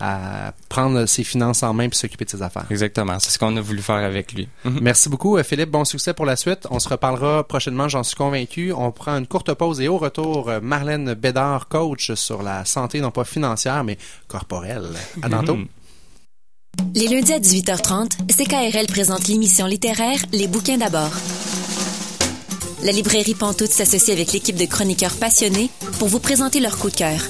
[0.00, 2.66] à prendre ses finances en main puis s'occuper de ses affaires.
[2.70, 3.18] Exactement.
[3.18, 4.48] C'est ce qu'on a voulu faire avec lui.
[4.64, 4.78] Mhm.
[4.80, 5.70] Merci beaucoup, euh, Philippe.
[5.70, 6.66] Bon succès pour la suite.
[6.70, 8.72] On se reparlera prochainement, j'en suis convaincu.
[8.72, 13.00] On prend une courte pause et au retour, euh, Marlène Bédard, coach sur la santé,
[13.00, 14.90] non pas financière, mais corporelle.
[15.22, 15.56] À tantôt.
[15.56, 15.66] Mhm.
[16.94, 21.10] Les lundis à 18h30, CKRL présente l'émission littéraire Les bouquins d'abord.
[22.82, 26.96] La librairie Pantoute s'associe avec l'équipe de chroniqueurs passionnés pour vous présenter leur coup de
[26.96, 27.20] cœur.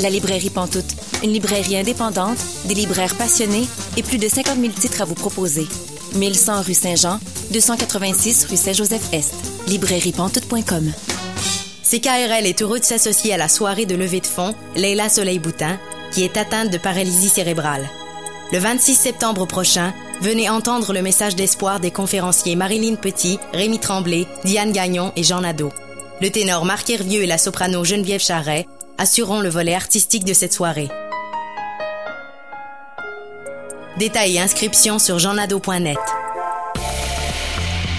[0.00, 5.02] La librairie Pantoute, une librairie indépendante, des libraires passionnés et plus de 50 000 titres
[5.02, 5.66] à vous proposer.
[6.14, 7.18] 1100 rue Saint-Jean,
[7.52, 9.34] 286 rue Saint-Joseph-Est.
[9.68, 10.92] Librairiepantoute.com.
[11.82, 15.78] CKRL est heureux de s'associer à la soirée de levée de fonds Leila Soleil-Boutin,
[16.12, 17.88] qui est atteinte de paralysie cérébrale.
[18.52, 24.26] Le 26 septembre prochain, venez entendre le message d'espoir des conférenciers Marilyn Petit, Rémi Tremblay,
[24.44, 25.72] Diane Gagnon et Jean Nadeau.
[26.20, 30.52] Le ténor Marc Hervieux et la soprano Geneviève Charret assureront le volet artistique de cette
[30.52, 30.88] soirée.
[33.98, 35.98] Détails et inscriptions sur jeannado.net.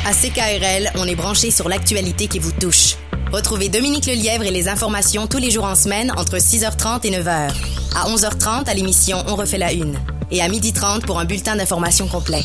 [0.06, 2.96] À CKRL, on est branché sur l'actualité qui vous touche.
[3.32, 7.52] Retrouvez Dominique Lelièvre et les informations tous les jours en semaine entre 6h30 et 9h.
[7.96, 9.98] À 11h30 à l'émission On refait la une.
[10.32, 12.44] Et à 12h30 pour un bulletin d'information complet.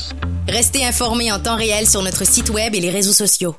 [0.48, 3.54] Restez informés en temps réel sur notre site web et les réseaux sociaux.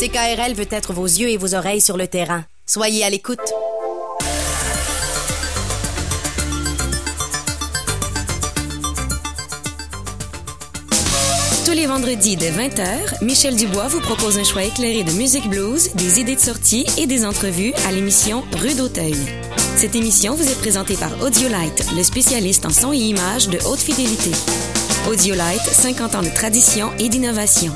[0.00, 2.44] CKRL veut être vos yeux et vos oreilles sur le terrain.
[2.66, 3.40] Soyez à l'écoute.
[11.68, 15.92] Tous les vendredis dès 20h, Michel Dubois vous propose un choix éclairé de musique blues,
[15.96, 19.14] des idées de sortie et des entrevues à l'émission Rue d'Auteuil.
[19.76, 23.80] Cette émission vous est présentée par Audiolite, le spécialiste en son et images de haute
[23.80, 24.30] fidélité.
[25.10, 27.74] Audiolite, 50 ans de tradition et d'innovation.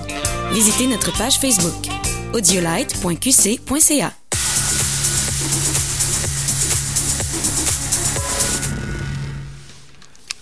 [0.53, 1.87] Visitez notre page Facebook
[2.33, 4.22] audiolite.qc.ca.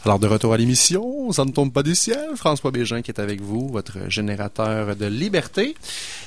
[0.07, 2.31] Alors, de retour à l'émission, ça ne tombe pas du ciel.
[2.35, 5.75] François Bégin qui est avec vous, votre générateur de liberté.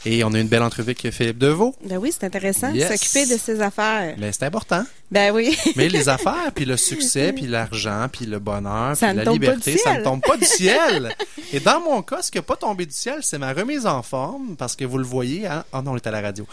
[0.05, 1.73] Et on a une belle entrevue avec Philippe Deveau.
[1.83, 2.71] Ben oui, c'est intéressant.
[2.71, 2.91] Yes.
[2.91, 4.13] S'occuper de ses affaires.
[4.19, 4.83] Mais c'est important.
[5.09, 5.57] Ben oui.
[5.75, 9.75] Mais les affaires, puis le succès, puis l'argent, puis le bonheur, Ça puis la liberté,
[9.77, 11.15] ça ne tombe pas du ciel.
[11.51, 14.03] Et dans mon cas, ce qui n'a pas tombé du ciel, c'est ma remise en
[14.03, 15.63] forme, parce que vous le voyez, hein?
[15.73, 16.45] Oh non, on est à la radio.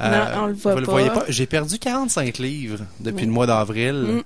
[0.00, 0.92] Euh, Non, on le voit vous le pas.
[0.92, 1.24] voyez pas.
[1.28, 3.94] J'ai perdu 45 livres depuis le mois d'avril.
[3.94, 4.22] Mm.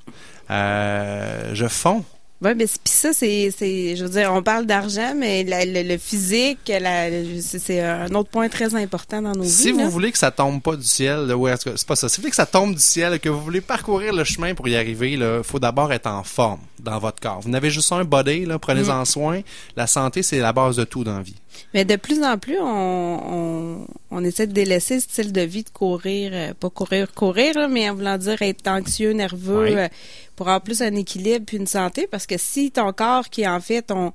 [0.51, 2.05] Euh, je fonds.
[2.44, 5.64] Oui, mais c'est- puis ça, c'est, c'est, je veux dire, on parle d'argent, mais la-
[5.64, 7.09] le, le physique, la,
[7.40, 9.72] c'est, un autre point très important dans nos Si vies.
[9.72, 9.88] vous là.
[9.88, 12.09] voulez que ça tombe pas du ciel, là, ouais, c'est pas ça.
[12.09, 14.66] Si vous voulez que ça tombe du ciel, que vous voulez parcourir le chemin pour
[14.68, 17.40] y arriver, il faut d'abord être en forme dans votre corps.
[17.42, 19.40] Vous n'avez juste un body, là, prenez-en soin.
[19.76, 21.37] La santé, c'est la base de tout dans la vie.
[21.75, 25.64] Mais de plus en plus, on, on, on essaie de délaisser ce style de vie
[25.64, 29.88] de courir, euh, pas courir, courir, là, mais en voulant dire être anxieux, nerveux, euh,
[30.37, 33.48] pour avoir plus un équilibre puis une santé, parce que si ton corps qui est
[33.48, 34.12] en fait ton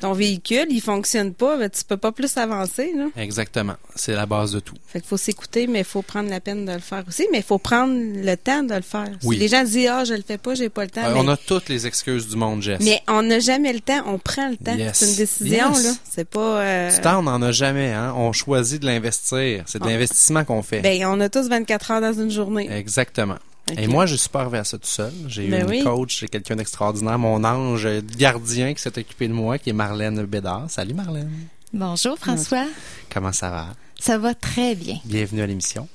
[0.00, 2.92] ton véhicule, il fonctionne pas, ben, tu peux pas plus avancer.
[2.96, 3.06] Là.
[3.16, 3.74] Exactement.
[3.94, 4.74] C'est la base de tout.
[4.86, 7.38] Fait qu'il faut s'écouter, mais il faut prendre la peine de le faire aussi, mais
[7.38, 9.08] il faut prendre le temps de le faire.
[9.24, 9.36] Oui.
[9.36, 11.20] Si les gens disent ah je le fais pas, j'ai pas le temps, Euh, mais,
[11.20, 12.78] On a toutes les excuses du monde, Jess.
[12.82, 14.74] mais on n'a jamais le temps, on prend le temps.
[14.76, 14.96] Yes.
[14.98, 15.84] C'est une décision Yes.
[15.84, 16.60] là, c'est pas.
[16.60, 17.92] euh, Du temps, on n'en a jamais.
[17.92, 18.14] Hein?
[18.16, 19.64] On choisit de l'investir.
[19.66, 19.90] C'est de Ah.
[19.90, 20.80] l'investissement qu'on fait.
[20.80, 22.68] Ben on a tous 24 heures dans une journée.
[22.70, 23.36] Exactement.
[23.76, 24.16] Et moi, je
[24.58, 25.12] à ça tout seul.
[25.26, 25.82] J'ai eu Ben une oui.
[25.84, 30.24] coach, j'ai quelqu'un d'extraordinaire, mon ange gardien qui s'est occupé de moi, qui est Marlène
[30.24, 30.66] Bédard.
[30.68, 31.30] Salut Marlène.
[31.72, 32.64] Bonjour François,
[33.12, 33.66] Comment ça va?
[34.00, 34.96] ça va très bien.
[35.04, 35.86] Bienvenue à l'émission.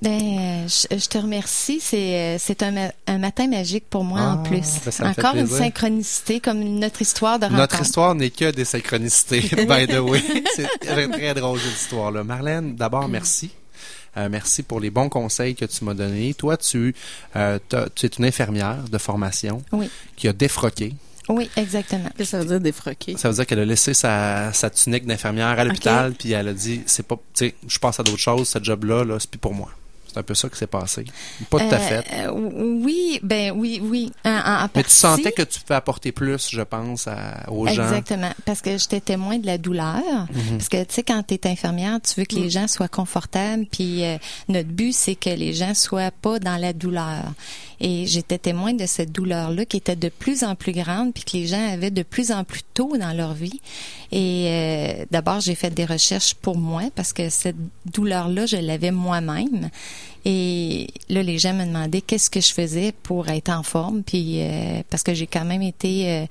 [0.00, 1.78] Ben, je, je te remercie.
[1.82, 4.78] C'est euh, c'est un, un matin magique pour moi en Ah, plus.
[5.00, 7.60] ben, Encore une synchronicité comme notre histoire de rencontre.
[7.60, 10.22] Notre histoire n'est que des synchronicités, by the way.
[10.56, 12.24] C'est très, très drôle cette histoire-là.
[12.24, 13.50] Marlène, d'abord, merci.
[14.16, 16.34] Euh, merci pour les bons conseils que tu m'as donnés.
[16.34, 16.94] Toi, tu,
[17.36, 17.58] euh,
[17.94, 19.88] tu es une infirmière de formation Oui.
[20.16, 20.94] qui a défroqué.
[21.28, 22.08] Oui, exactement.
[22.16, 23.16] Qu'est-ce que ça veut dire défroquer?
[23.16, 26.52] Ça veut dire qu'elle a laissé sa, sa tunique d'infirmière à l'hôpital, puis elle a
[26.52, 29.38] dit, c'est pas, tu sais, je passe à d'autres choses, ce job-là, là, c'est plus
[29.38, 29.68] pour moi.
[30.12, 31.04] C'est un peu ça qui s'est passé.
[31.50, 32.04] Pas tout à Euh, fait.
[32.26, 34.12] euh, oui, ben oui, oui.
[34.24, 37.72] En, Mais tu sentais que tu pouvais apporter plus, je pense, à- aux gens.
[37.74, 40.26] Exactement, parce que j'étais témoin de la douleur.
[40.32, 40.56] Mhm.
[40.58, 43.66] Parce que tu sais, quand tu es infirmière, tu veux que les gens soient confortables.
[43.70, 44.16] Puis euh,
[44.48, 47.22] notre but, c'est que les gens soient pas dans la douleur.
[47.82, 51.36] Et j'étais témoin de cette douleur-là qui était de plus en plus grande, puis que
[51.38, 53.60] les gens avaient de plus en plus tôt dans leur vie.
[54.12, 58.90] Et euh, d'abord, j'ai fait des recherches pour moi parce que cette douleur-là, je l'avais
[58.90, 59.70] moi-même.
[60.24, 64.42] Et là, les gens me demandaient qu'est-ce que je faisais pour être en forme, puis
[64.42, 66.26] euh, parce que j'ai quand même été euh,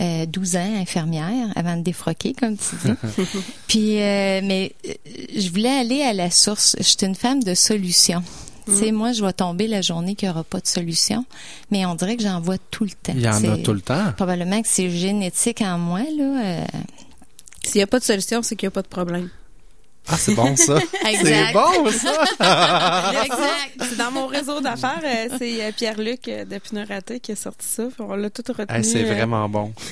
[0.00, 2.92] euh, 12 ans infirmière avant de défroquer, comme tu dis.
[3.66, 4.92] puis, euh, mais euh,
[5.36, 6.76] je voulais aller à la source.
[6.78, 8.22] Je suis une femme de solution.
[8.66, 11.26] Tu sais, moi, je vais tomber la journée qu'il n'y aura pas de solution,
[11.70, 13.12] mais on dirait que j'en vois tout le temps.
[13.14, 14.12] Il y en a tout le temps.
[14.16, 16.44] Probablement que c'est génétique en moi, là.
[16.44, 16.64] euh,
[17.62, 19.28] S'il n'y a pas de solution, c'est qu'il n'y a pas de problème.
[20.06, 20.78] Ah, c'est bon, ça.
[21.02, 22.24] c'est bon, ça.
[23.24, 23.88] exact.
[23.88, 27.66] C'est dans mon réseau d'affaires, euh, c'est euh, Pierre-Luc euh, de Pinoraté qui a sorti
[27.66, 27.84] ça.
[27.84, 28.76] puis On l'a tout retenu.
[28.76, 29.72] Hey, c'est vraiment bon.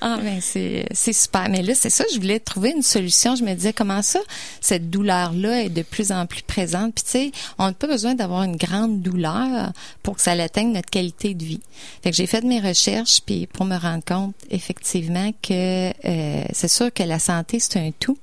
[0.00, 1.48] Ah ben c'est c'est super.
[1.48, 3.34] Mais là c'est ça, je voulais trouver une solution.
[3.34, 4.20] Je me disais comment ça,
[4.60, 6.94] cette douleur là est de plus en plus présente?
[6.94, 10.72] Puis tu sais, on n'a pas besoin d'avoir une grande douleur pour que ça atteigne
[10.72, 11.60] notre qualité de vie.
[12.02, 16.68] Fait que j'ai fait mes recherches puis pour me rendre compte effectivement que euh, c'est
[16.68, 18.18] sûr que la santé c'est un tout,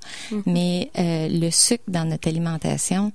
[0.45, 3.11] mais euh, le sucre dans notre alimentation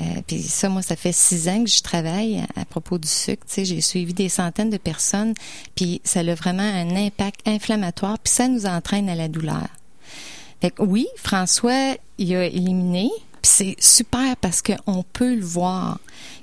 [0.00, 3.44] euh, puis ça, moi, ça fait six ans que je travaille à, propos du sucre.
[3.46, 5.34] Tu sais, j'ai suivi des centaines de personnes,
[5.74, 9.66] puis ça a vraiment un impact inflammatoire, puis ça nous entraîne à la douleur.
[10.60, 13.10] Fait que oui, François, il a éliminé,
[13.42, 15.98] puis c'est super parce qu'on peut le voir.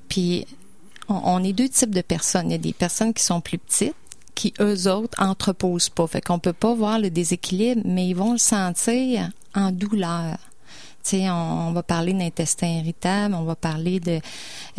[0.10, 0.46] Puis
[1.08, 2.50] on, on est deux types de personnes.
[2.50, 3.96] Il y a des personnes qui sont plus petites,
[4.34, 6.08] qui eux autres entreposent pas.
[6.08, 10.38] Fait qu'on peut pas voir le déséquilibre, mais ils vont le sentir en douleur.
[11.14, 14.20] On, va parler d'intestin irritable, on va parler de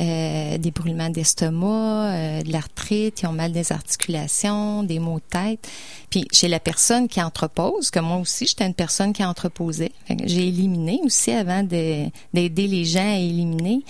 [0.00, 5.38] euh, des brûlements d'estomac, euh, de l'arthrite, ils ont mal des articulations, des maux de
[5.38, 5.68] tête.
[6.10, 9.92] Puis chez la personne qui entrepose, que moi aussi j'étais une personne qui entreposait,
[10.24, 13.84] j'ai éliminé aussi avant de- d'aider les gens à éliminer.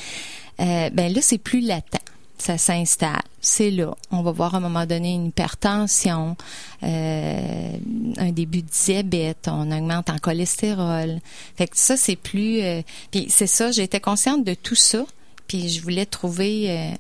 [0.61, 2.01] Euh, ben là c'est plus latent
[2.39, 3.23] ça s'installe.
[3.41, 3.95] C'est là.
[4.11, 6.37] On va voir à un moment donné une hypertension,
[6.83, 7.71] euh,
[8.17, 11.21] un début de diabète, on augmente en cholestérol.
[11.57, 12.61] Fait que ça, c'est plus...
[12.63, 15.05] euh, puis c'est ça, j'étais consciente de tout ça,
[15.47, 16.71] puis je voulais trouver...
[16.71, 16.91] euh,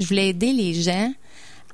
[0.00, 1.12] je voulais aider les gens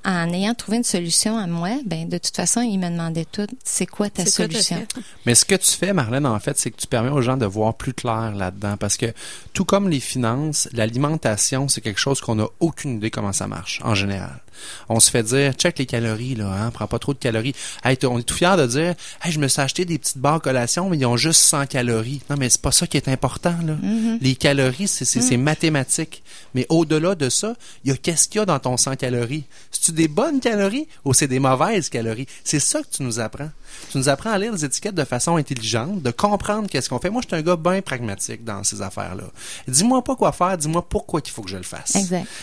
[0.05, 3.47] en ayant trouvé une solution à moi, ben de toute façon, ils me demandaient tout,
[3.65, 4.87] c'est quoi ta quoi solution?
[5.27, 7.47] Mais ce que tu fais, Marlène, en fait, c'est que tu permets aux gens de
[7.47, 8.77] voir plus clair là-dedans.
[8.77, 9.13] Parce que,
[9.53, 13.81] tout comme les finances, l'alimentation, c'est quelque chose qu'on n'a aucune idée comment ça marche,
[13.85, 14.41] en général.
[14.89, 17.55] On se fait dire, check les calories, là, hein, prends pas trop de calories.
[17.85, 20.41] Hey, on est tout fiers de dire, hey, je me suis acheté des petites barres
[20.41, 22.23] collation, mais ils ont juste 100 calories.
[22.31, 23.77] Non, mais c'est pas ça qui est important, là.
[24.21, 26.23] Les calories, c'est, c'est, c'est mathématique.
[26.55, 27.55] Mais au-delà de ça,
[27.85, 29.45] il y a qu'est-ce qu'il y a dans ton 100 calories?
[29.71, 32.27] C'est-tu des bonnes calories ou c'est des mauvaises calories?
[32.45, 33.51] C'est ça que tu nous apprends.
[33.91, 37.11] Tu nous apprends à lire les étiquettes de façon intelligente, de comprendre qu'est-ce qu'on fait.
[37.11, 39.25] Moi, je suis un gars bien pragmatique dans ces affaires-là.
[39.67, 41.97] Dis-moi pas quoi faire, dis-moi pourquoi il faut que je le fasse.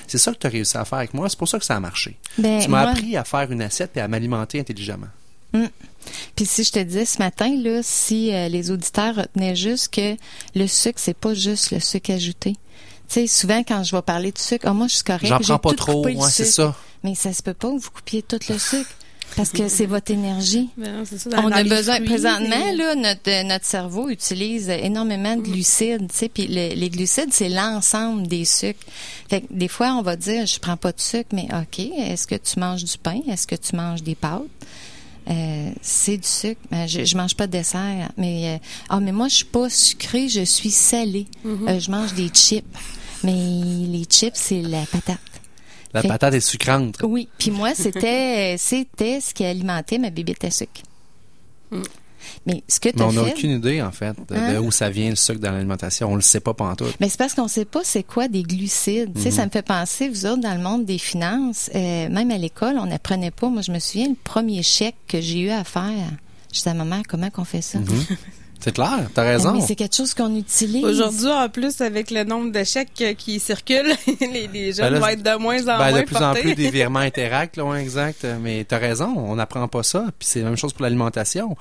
[0.08, 1.76] C'est ça que tu as réussi à faire avec moi, c'est pour ça que ça
[1.76, 2.05] a marché.
[2.38, 5.08] Ben, tu m'as moi- appris à faire une assiette et à m'alimenter intelligemment.
[6.36, 10.16] Puis si je te disais ce matin, là, si euh, les auditeurs retenaient juste que
[10.54, 12.58] le sucre, c'est pas juste le sucre ajouté.
[13.08, 15.26] Tu sais, souvent quand je vais parler de sucre, ah, moi je suis correct.
[15.26, 16.76] J'en prends pas trop, ouais, c'est ça.
[17.04, 18.90] Mais ça se peut pas que vous coupiez tout le sucre.
[19.36, 20.70] Parce que c'est votre énergie.
[20.78, 25.36] Ben ça, On a besoin, fruits, présentement, et- là, notre, euh, notre cerveau utilise énormément
[25.36, 28.80] de glucides, tu sais, puis le- les glucides, c'est l'ensemble des sucres.
[29.30, 32.28] Fait que des fois, on va dire, je prends pas de sucre, mais OK, est-ce
[32.28, 33.20] que tu manges du pain?
[33.30, 34.42] Est-ce que tu manges des pâtes?
[35.30, 36.62] Euh, c'est du sucre.
[36.72, 38.58] Euh, je, je mange pas de dessert, mais euh,
[38.90, 41.26] ah mais moi je suis pas sucrée, je suis salée.
[41.68, 42.64] Euh, je mange des chips,
[43.24, 45.18] mais les chips c'est la patate.
[45.96, 46.98] La Fait- patate est sucrante.
[47.04, 50.82] Oui, puis moi c'était c'était ce qui alimentait ma bébête à sucre.
[52.46, 54.60] Mais ce que tu on n'a fait, aucune idée, en fait, de, de Hein?
[54.60, 56.12] où ça vient le sucre dans l'alimentation.
[56.12, 56.96] On le sait pas pantoute.
[57.00, 59.14] mais c'est parce qu'on sait pas c'est quoi des glucides.
[59.16, 62.32] Tu sais, ça me fait penser, vous autres, dans le monde des finances, euh, même
[62.32, 63.50] à l'école, on n'apprenait pas.
[63.50, 65.92] Moi, je me souviens, le premier chèque que j'ai eu à faire,
[66.52, 67.80] je disais à maman, comment qu'on fait ça?
[68.66, 69.52] C'est clair, t'as raison.
[69.54, 70.84] Mais c'est quelque chose qu'on utilise.
[70.84, 75.00] Aujourd'hui, en plus, avec le nombre de chèques qui circulent, les, les jeunes Ben là,
[75.02, 77.64] vont être de moins en Ben, moins de plus en plus des virements interact, là,
[77.66, 78.26] ouais, exact.
[78.42, 80.06] Mais t'as raison, on n'apprend pas ça.
[80.18, 81.56] Puis c'est la même chose pour l'alimentation.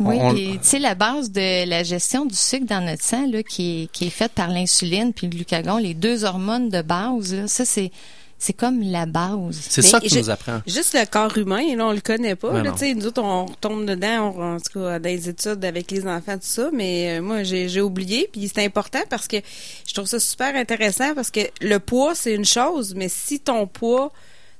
[0.00, 3.02] On- Oui, on- puis tu sais la base de la gestion du sucre dans notre
[3.04, 6.70] sang là, qui est qui est faite par l'insuline puis le glucagon, les deux hormones
[6.70, 7.90] de base là, ça c'est
[8.38, 9.58] c'est comme la base.
[9.68, 10.60] c'est ça que tu je- nous apprends.
[10.66, 12.52] Juste le corps humain, là, on le connaît pas.
[12.62, 16.06] Là, nous autres, on tombe dedans, on, en tout cas, dans les études avec les
[16.06, 16.68] enfants, tout ça.
[16.72, 18.28] Mais euh, moi, j'ai oublié.
[18.30, 19.38] Puis c'est important parce que
[19.88, 23.66] je trouve ça super intéressant parce que le poids, c'est une chose, mais si ton
[23.66, 24.12] poids,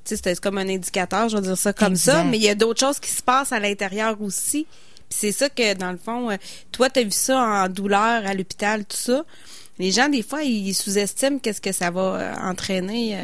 [0.05, 2.81] c'est comme un indicateur, je vais dire ça comme ça, mais il y a d'autres
[2.81, 4.67] choses qui se passent à l'intérieur aussi.
[5.09, 6.37] Puis c'est ça que, dans le fond, euh,
[6.73, 9.25] toi, tu as vu ça en douleur à l'hôpital, tout ça.
[9.79, 13.19] Les gens, des fois, ils sous-estiment qu'est-ce que ça va euh, entraîner,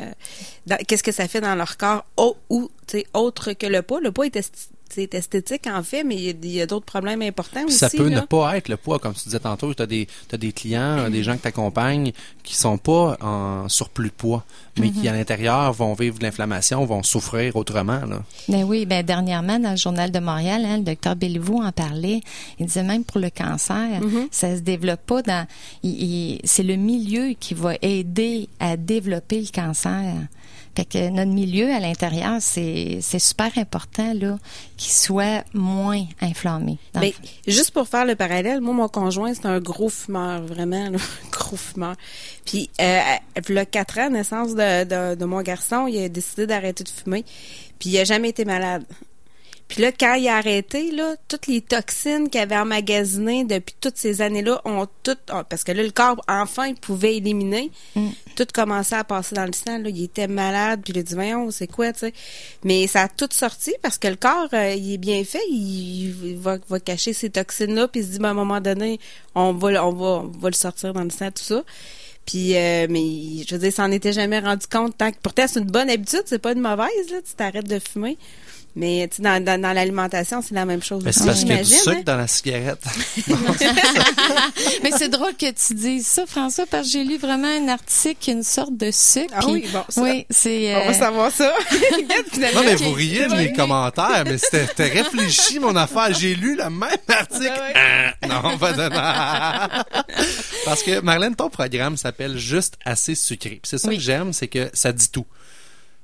[0.68, 2.70] euh, qu'est-ce que ça fait dans leur corps, au- ou,
[3.14, 4.00] autre que le poids.
[4.00, 7.70] Le poids est, c'est esthétique, en fait, mais il y a- d'autres problèmes importants Puis
[7.70, 7.78] aussi.
[7.78, 8.20] ça peut là.
[8.20, 9.72] ne pas être le poids, comme tu disais tantôt.
[9.74, 12.12] Tu as des, t'as des clients, euh, des gens que tu accompagnes
[12.42, 14.44] qui sont pas en surplus de poids,
[14.78, 18.00] mais qui à l'intérieur vont vivre de l'inflammation, vont souffrir autrement.
[18.06, 18.22] Là.
[18.48, 22.20] Ben oui, ben dernièrement dans le journal de Montréal, hein, le docteur Béliveau en parlait.
[22.58, 25.46] Il disait même pour le cancer, ça se développe pas dans.
[26.44, 30.14] c'est le milieu qui va aider à développer le cancer.
[30.74, 34.38] Fait que notre milieu à l'intérieur, c'est super important là
[34.76, 36.78] qu'il soit moins inflammé.
[36.94, 37.22] le Mais fond.
[37.46, 41.28] juste pour faire le parallèle, moi, mon conjoint, c'est un gros fumeur, vraiment, là, un
[41.30, 41.94] gros fumeur.
[42.46, 43.00] Puis, euh,
[43.56, 47.24] a quatre ans, naissance de, de, de mon garçon, il a décidé d'arrêter de fumer.
[47.78, 48.84] Puis, il a jamais été malade.
[49.72, 53.96] Puis là, quand il a arrêté, là, toutes les toxines qu'il avait emmagasinées depuis toutes
[53.96, 55.30] ces années-là ont toutes...
[55.48, 57.70] Parce que là, le corps, enfin, il pouvait éliminer.
[58.36, 59.78] Tout commençait à passer dans le sang.
[59.78, 59.88] Là.
[59.88, 62.12] Il était malade, puis il a dit, voyons, c'est quoi, tu sais.
[62.64, 65.40] Mais ça a tout sorti parce que le corps, euh, il est bien fait.
[65.48, 68.60] Il, il va, va cacher ces toxines-là, puis il se dit, ben, à un moment
[68.60, 69.00] donné,
[69.34, 71.62] on va, le- on va, on va le sortir dans le sang, tout ça.
[72.26, 74.98] Puis, euh, mais je veux dire, s'en était jamais rendu compte.
[74.98, 77.78] Tant que, pourtant, c'est une bonne habitude, c'est pas une mauvaise, là, tu t'arrêtes de
[77.78, 78.18] fumer.
[78.74, 81.02] Mais tu sais, dans, dans, dans l'alimentation, c'est la même chose.
[81.04, 82.02] Mais c'est parce qu'il y a du sucre hein.
[82.06, 82.82] dans la cigarette.
[84.82, 88.30] Mais c'est drôle que tu dises ça, François, parce que j'ai lu vraiment un article,
[88.30, 89.34] une sorte de sucre.
[89.36, 90.74] Ah oui, bon, ça- oui, c'est.
[90.74, 91.52] On va euh, savoir ça.
[92.54, 96.12] Non, mais vous riez de mes commentaires, mais c'était réfléchi, mon affaire.
[96.14, 97.44] J'ai lu le même article.
[97.44, 98.88] Ouais, Ah, non, pas de
[100.64, 103.60] Parce que, Marlène, ton programme s'appelle Juste assez sucré.
[103.62, 103.96] Puis c'est ça Oui.
[103.96, 105.26] que j'aime, c'est que ça dit tout.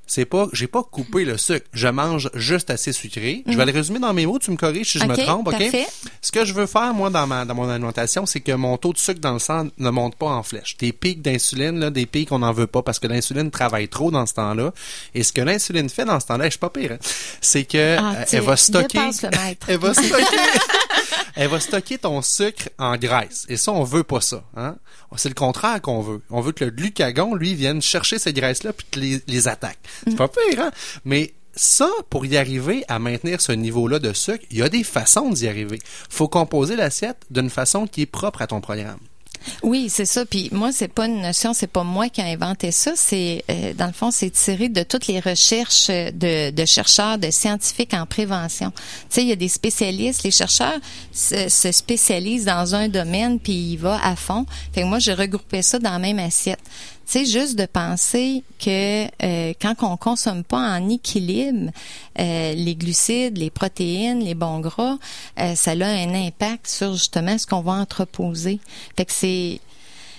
[0.09, 1.67] C'est pas, j'ai pas coupé le sucre.
[1.73, 3.45] Je mange juste assez sucré.
[3.47, 4.39] Je vais le résumer dans mes mots.
[4.39, 5.09] Tu me corriges si je Mm.
[5.09, 5.53] Me trompe, ok?
[5.59, 5.87] parfait.
[6.21, 8.93] Ce que je veux faire, moi, dans ma, dans mon alimentation, c'est que mon taux
[8.93, 10.77] de sucre dans le sang ne monte pas en flèche.
[10.79, 14.11] Des pics d'insuline, là, des pics qu'on n'en veut pas parce que l'insuline travaille trop
[14.11, 14.73] dans ce temps-là.
[15.15, 16.99] Et ce que l'insuline fait dans ce temps-là, je suis pas pire, hein,
[17.41, 18.99] c'est que Ah, euh, elle va stocker,
[19.69, 20.37] elle va stocker,
[21.37, 23.47] elle va stocker ton sucre en graisse.
[23.49, 24.77] Et ça, on veut pas ça, hein.
[25.17, 26.21] C'est le contraire qu'on veut.
[26.29, 29.79] On veut que le glucagon, lui, vienne chercher ces graisses-là puis te les, les attaque.
[30.07, 30.71] C'est pas pire, hein?
[31.05, 34.85] Mais ça, pour y arriver à maintenir ce niveau-là de sucre, il y a des
[34.85, 35.81] façons d'y arriver.
[36.09, 39.01] Faut composer l'assiette d'une façon qui est propre à ton programme.
[39.63, 40.25] Oui, c'est ça.
[40.25, 42.93] Puis moi, c'est pas une notion, c'est pas moi qui ai inventé ça.
[42.97, 47.95] C'est euh, dans le fond, c'est tiré de toutes les recherches de, chercheurs, de scientifiques
[47.95, 48.71] en prévention.
[48.71, 50.23] Tu sais, il y a des spécialistes.
[50.23, 50.79] Les chercheurs
[51.13, 54.45] se, se spécialisent dans un domaine puis ils vont à fond.
[54.73, 56.61] Fait que moi, j'ai regroupé ça dans la même assiette.
[57.11, 61.71] Tu sais, juste de penser que euh, quand on consomme pas en équilibre
[62.19, 64.99] euh, les glucides, les protéines, les bons gras,
[65.41, 68.61] euh, ça a un impact sur justement ce qu'on va entreposer.
[68.95, 69.61] Fait que c'est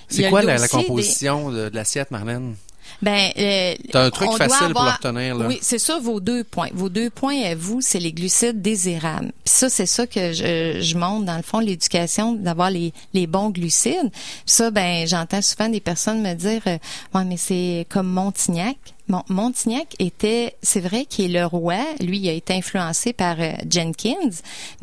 [0.07, 2.55] c'est quoi la, composition de, de l'assiette, Marlène?
[3.01, 5.47] Ben, euh, T'as un truc facile pour le retenir, là.
[5.47, 6.69] Oui, c'est ça, vos deux points.
[6.73, 9.31] Vos deux points à vous, c'est les glucides désirables.
[9.45, 13.27] Puis ça, c'est ça que je, je montre, dans le fond, l'éducation, d'avoir les, les
[13.27, 14.11] bons glucides.
[14.11, 16.77] Puis ça, ben, j'entends souvent des personnes me dire, euh,
[17.15, 18.77] ouais, mais c'est comme Montignac.
[19.09, 21.79] Bon, Montignac était, c'est vrai qu'il est le roi.
[21.99, 24.29] Lui, il a été influencé par euh, Jenkins,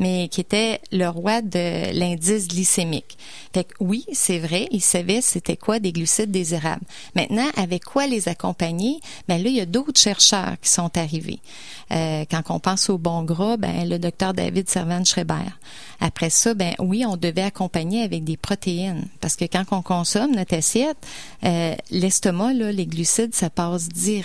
[0.01, 3.17] mais qui était le roi de l'indice glycémique.
[3.53, 6.83] Fait que oui, c'est vrai, il savait c'était quoi des glucides désirables.
[7.15, 8.99] Maintenant, avec quoi les accompagner?
[9.29, 11.39] Ben là, il y a d'autres chercheurs qui sont arrivés.
[11.91, 15.35] Euh, quand on pense au bon gras, ben le docteur David Servan Schreiber.
[16.01, 20.35] Après ça, ben oui, on devait accompagner avec des protéines parce que quand on consomme
[20.35, 20.97] notre assiette,
[21.45, 24.16] euh, l'estomac, là, les glucides, ça passe direct.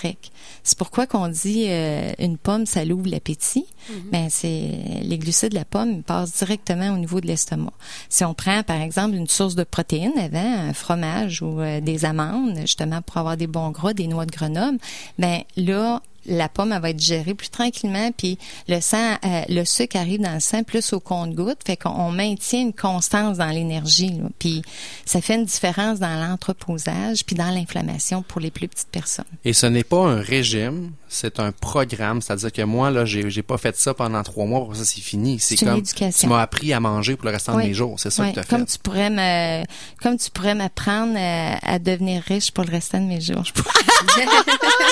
[0.63, 3.67] C'est pourquoi qu'on dit euh, une pomme, ça l'ouvre l'appétit.
[3.91, 4.11] Mm-hmm.
[4.13, 4.71] Ben c'est
[5.03, 7.73] les glucides de la pomme passent directement au niveau de l'estomac.
[8.09, 12.05] Si on prend par exemple une source de protéines avant un fromage ou euh, des
[12.05, 14.79] amandes, justement pour avoir des bons gras, des noix de Grenoble,
[15.19, 19.65] ben là la pomme elle va être gérée plus tranquillement puis le sang euh, le
[19.65, 24.21] sucre arrive dans le sang plus au compte-goutte fait qu'on maintient une constance dans l'énergie
[24.39, 24.63] puis
[25.05, 29.25] ça fait une différence dans l'entreposage puis dans l'inflammation pour les plus petites personnes.
[29.45, 33.43] Et ce n'est pas un régime, c'est un programme, c'est-à-dire que moi là j'ai j'ai
[33.43, 36.29] pas fait ça pendant trois mois pour ça c'est fini, c'est comme éducation.
[36.29, 38.41] tu m'as appris à manger pour le restant de mes jours, c'est ça que tu
[38.41, 39.65] as comme Tu pourrais me
[40.03, 43.45] comme tu pourrais m'apprendre à, à, devenir riche pour le restant de mes jours.
[43.45, 43.53] Je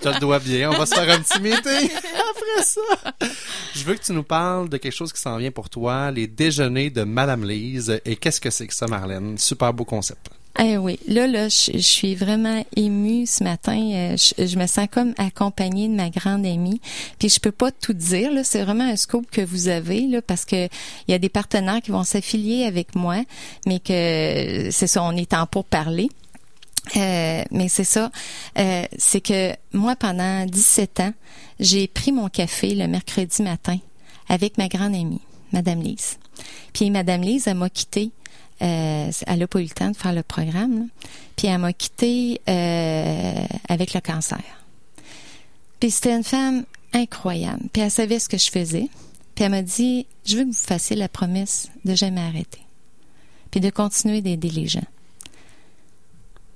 [0.00, 0.70] te le dois bien.
[0.70, 2.80] On va se faire un petit meeting après ça.
[3.74, 6.26] Je veux que tu nous parles de quelque chose qui s'en vient pour toi, les
[6.26, 8.00] déjeuners de Madame Lise.
[8.04, 9.38] Et qu'est-ce que c'est que ça, Marlène?
[9.38, 10.30] Super beau concept.
[10.58, 13.78] Eh oui, là, là, je, suis vraiment émue ce matin.
[13.78, 16.80] Euh, je, me sens comme accompagnée de ma grande amie.
[17.18, 18.32] Puis je peux pas tout dire.
[18.32, 21.28] Là, c'est vraiment un scope que vous avez là, parce que il y a des
[21.28, 23.16] partenaires qui vont s'affilier avec moi,
[23.66, 26.08] mais que c'est ça, on est en pour parler.
[26.96, 28.12] Euh, mais c'est ça,
[28.58, 31.12] euh, c'est que moi, pendant 17 ans,
[31.58, 33.78] j'ai pris mon café le mercredi matin
[34.28, 35.20] avec ma grande amie,
[35.52, 36.18] Madame Lise.
[36.72, 38.10] Puis Madame Lise, elle m'a quitté.
[38.62, 40.88] Euh, elle n'a pas eu le temps de faire le programme.
[41.36, 44.42] Puis elle m'a quitté euh, avec le cancer.
[45.80, 47.64] Puis c'était une femme incroyable.
[47.72, 48.88] Puis elle savait ce que je faisais.
[49.34, 52.62] Puis elle m'a dit, je veux que vous fassiez la promesse de jamais arrêter.
[53.50, 54.86] Puis de continuer d'aider les gens.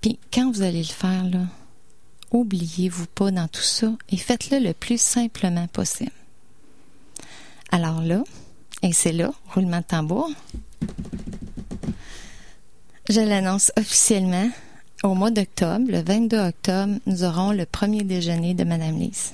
[0.00, 1.46] Puis quand vous allez le faire, là,
[2.30, 6.12] oubliez-vous pas dans tout ça et faites-le le plus simplement possible.
[7.70, 8.22] Alors là,
[8.82, 10.30] et c'est là, roulement de tambour,
[13.08, 14.50] je l'annonce officiellement.
[15.02, 19.32] Au mois d'octobre, le 22 octobre, nous aurons le premier déjeuner de Madame Lise.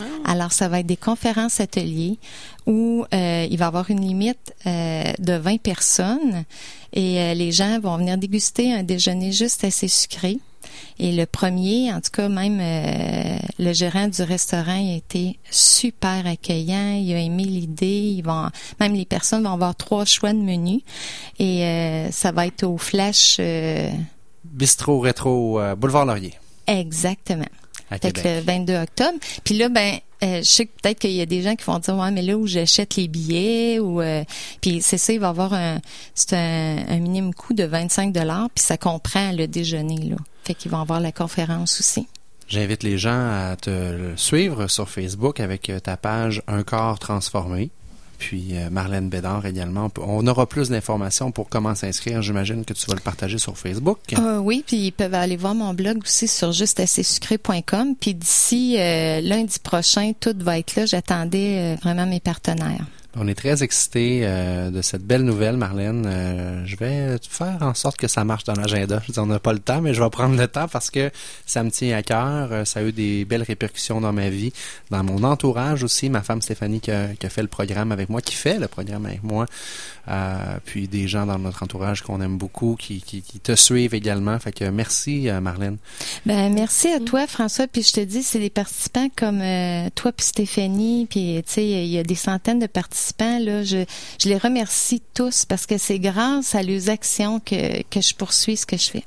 [0.00, 0.32] Ah.
[0.32, 2.18] Alors, ça va être des conférences ateliers
[2.66, 6.44] où euh, il va y avoir une limite euh, de 20 personnes
[6.92, 10.38] et euh, les gens vont venir déguster un déjeuner juste assez sucré.
[10.98, 12.58] Et le premier, en tout cas, même
[13.58, 16.98] le gérant du restaurant a été super accueillant.
[16.98, 18.14] Il a aimé l'idée.
[18.16, 18.48] Ils vont,
[18.80, 20.80] même les personnes vont avoir trois choix de menu.
[21.38, 23.40] Et ça va être au Flash.
[24.44, 26.34] Bistro Rétro, Boulevard Laurier.
[26.66, 27.44] Exactement.
[27.90, 29.18] Fait le 22 octobre.
[29.44, 31.78] Puis là, ben, euh, je sais que peut-être qu'il y a des gens qui vont
[31.78, 34.24] dire ouais mais là où j'achète les billets ou euh,
[34.62, 35.78] puis c'est ça il va avoir un
[36.14, 40.16] c'est un, un, minimum coût de 25 dollars puis ça comprend le déjeuner là.
[40.42, 42.08] Fait qu'ils vont avoir la conférence aussi.
[42.48, 47.70] J'invite les gens à te suivre sur Facebook avec ta page un corps transformé
[48.18, 49.90] puis euh, Marlène Bédard également.
[50.00, 52.22] On aura plus d'informations pour comment s'inscrire.
[52.22, 53.98] J'imagine que tu vas le partager sur Facebook.
[54.18, 57.94] Euh, oui, puis ils peuvent aller voir mon blog aussi sur justeassucré.com.
[58.00, 60.86] Puis d'ici euh, lundi prochain, tout va être là.
[60.86, 62.84] J'attendais vraiment mes partenaires.
[63.18, 66.04] On est très excités euh, de cette belle nouvelle, Marlène.
[66.06, 69.00] Euh, je vais faire en sorte que ça marche dans l'agenda.
[69.06, 71.10] Je dis, on n'a pas le temps, mais je vais prendre le temps parce que
[71.46, 72.48] ça me tient à cœur.
[72.52, 74.52] Euh, ça a eu des belles répercussions dans ma vie,
[74.90, 76.10] dans mon entourage aussi.
[76.10, 79.22] Ma femme Stéphanie qui a, fait le programme avec moi, qui fait le programme avec
[79.22, 79.46] moi.
[80.66, 84.38] puis des gens dans notre entourage qu'on aime beaucoup, qui, qui, te suivent également.
[84.38, 85.78] Fait que merci, Marlène.
[86.26, 87.66] Ben merci à toi, François.
[87.66, 89.42] Puis je te dis, c'est des participants comme
[89.94, 91.06] toi puis Stéphanie.
[91.08, 93.84] Puis tu sais, il y a des centaines de participants participants, là, je,
[94.22, 98.56] je les remercie tous parce que c'est grâce à leurs actions que, que je poursuis
[98.56, 99.04] ce que je fais.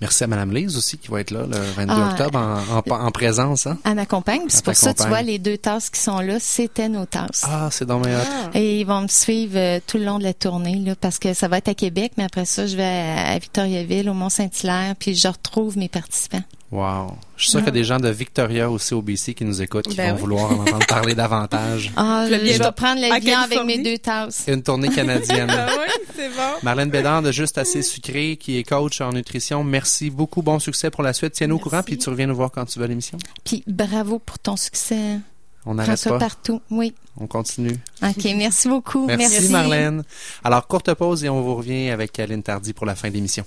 [0.00, 3.06] Merci à Mme Lise aussi qui va être là le 22 Ah, octobre en, en,
[3.06, 3.66] en présence.
[3.66, 3.78] Hein?
[3.84, 4.42] Elle m'accompagne.
[4.46, 7.42] C'est pour ça, tu vois, les deux tasses qui sont là, c'était nos tasses.
[7.42, 8.16] Ah, c'est dans mes.
[8.54, 11.34] Et ils vont me suivre euh, tout le long de la tournée, là, parce que
[11.34, 14.94] ça va être à Québec, mais après ça, je vais à, à Victoriaville, au Mont-Saint-Hilaire,
[14.96, 16.44] puis je retrouve mes participants.
[16.70, 17.16] Wow.
[17.36, 19.62] Je suis sûr qu'il y a des gens de Victoria aussi au BC qui nous
[19.62, 20.20] écoutent, qui Ben vont oui.
[20.20, 21.90] vouloir en entendre parler davantage.
[21.96, 24.44] Ah, Je vais prendre à l'avion avec mes deux tasses.
[24.48, 25.48] Une tournée canadienne.
[25.56, 26.42] Ah oui, c'est bon.
[26.62, 29.64] Marlène Bédard de Juste Assez Sucré, qui est coach en nutrition.
[29.64, 30.42] Merci beaucoup.
[30.42, 31.32] Bon succès pour la suite.
[31.32, 31.70] Tiens-nous au Merci.
[31.70, 33.16] courant, puis tu reviens nous voir quand tu veux à l'émission.
[33.44, 35.18] Puis bravo pour ton succès.
[35.64, 36.18] On n'arrête ça pas.
[36.18, 36.60] partout.
[36.70, 36.94] Oui.
[37.18, 37.76] On continue.
[38.02, 39.06] OK, merci beaucoup.
[39.06, 40.02] Merci, Marlène.
[40.44, 43.44] Alors, courte pause et on vous revient avec Aline Tardy pour la fin de l'émission.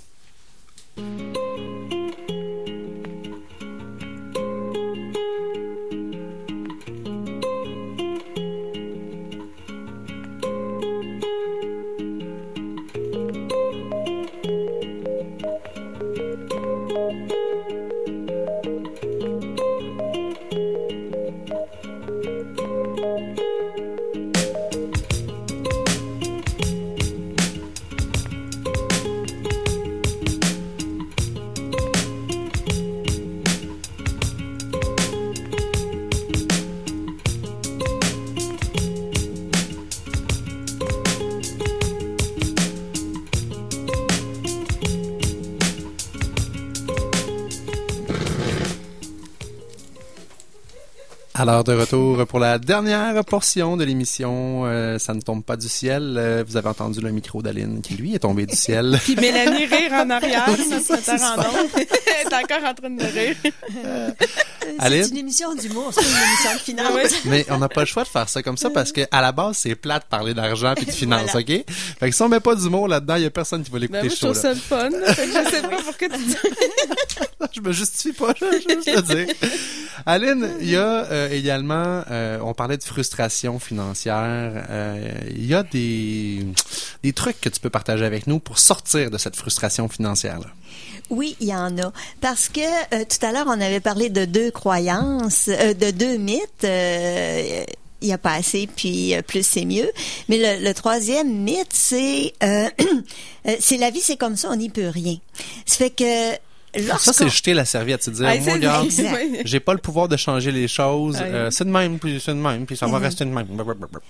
[51.42, 54.62] Alors, de retour pour la dernière portion de l'émission.
[54.66, 56.16] Euh, ça ne tombe pas du ciel.
[56.16, 59.00] Euh, vous avez entendu le micro d'Aline qui, lui, est tombé du ciel.
[59.04, 61.44] Puis Mélanie rire en arrière, notre en.
[61.76, 63.36] Elle est encore en train de rire.
[64.80, 66.88] C'est une émission d'humour, c'est pas une émission de finance.
[66.89, 67.16] Ah oui.
[67.26, 69.32] Mais on n'a pas le choix de faire ça comme ça parce que à la
[69.32, 71.39] base, c'est plat de parler d'argent puis de finances, Voilà.
[71.57, 71.66] OK?
[71.99, 73.99] Fait que si on met pas d'humour là-dedans, il y a personne qui va l'écouter
[74.01, 74.89] Ben, moi, je trouve ça le fun.
[75.14, 76.36] Fait que je sais pas pourquoi tu dis
[77.53, 79.36] je me justifie pas, je je veux juste le dire.
[80.05, 85.53] Aline, il y a euh, également, euh, on parlait de frustration financière, euh, il y
[85.53, 86.45] a des,
[87.03, 90.47] des trucs que tu peux partager avec nous pour sortir de cette frustration financière-là.
[91.12, 91.91] Oui, il y en a.
[92.22, 96.18] Parce que euh, tout à l'heure, on avait parlé de deux croyances, euh, de deux
[96.18, 96.64] mythes.
[96.64, 97.66] euh,
[98.01, 99.91] il n'y a pas assez, puis euh, plus c'est mieux.
[100.28, 102.68] Mais le, troisième mythe, c'est euh,
[103.59, 105.18] c'est la vie, c'est comme ça, on n'y peut rien.
[105.66, 106.34] Ça fait que
[106.99, 108.88] Ça, c'est jeter la serviette, c'est dire, Ah, moi, regarde,
[109.45, 112.32] j'ai pas le pouvoir de changer les choses, Ah, euh, c'est de même, puis c'est
[112.34, 113.47] de même, puis ça va rester de même.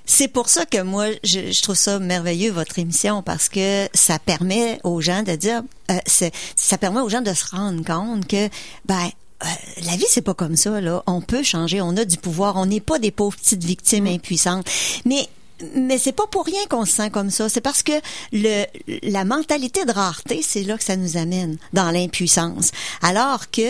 [0.06, 4.20] C'est pour ça que moi, je, je trouve ça merveilleux, votre émission, parce que ça
[4.20, 5.98] permet aux gens de dire, euh,
[6.56, 8.48] ça permet aux gens de se rendre compte que,
[8.86, 9.10] ben,
[9.44, 9.48] euh,
[9.86, 11.02] la vie, c'est pas comme ça, là.
[11.08, 14.68] On peut changer, on a du pouvoir, on n'est pas des pauvres petites victimes impuissantes.
[15.06, 15.28] Mais
[15.76, 17.50] mais c'est pas pour rien qu'on se sent comme ça.
[17.50, 17.94] C'est parce que
[18.32, 18.66] le,
[19.04, 22.72] la mentalité de rareté, c'est là que ça nous amène dans l'impuissance.
[23.02, 23.62] Alors que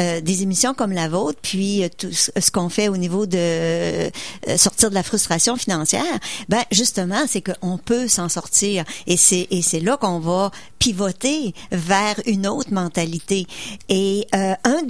[0.00, 3.38] euh, des émissions comme la vôtre, puis euh, tout ce qu'on fait au niveau de
[3.38, 4.10] euh,
[4.56, 6.02] sortir de la frustration financière,
[6.48, 8.84] ben justement, c'est qu'on peut s'en sortir.
[9.06, 13.46] Et c'est et c'est là qu'on va pivoter vers une autre mentalité.
[13.88, 14.47] Et euh,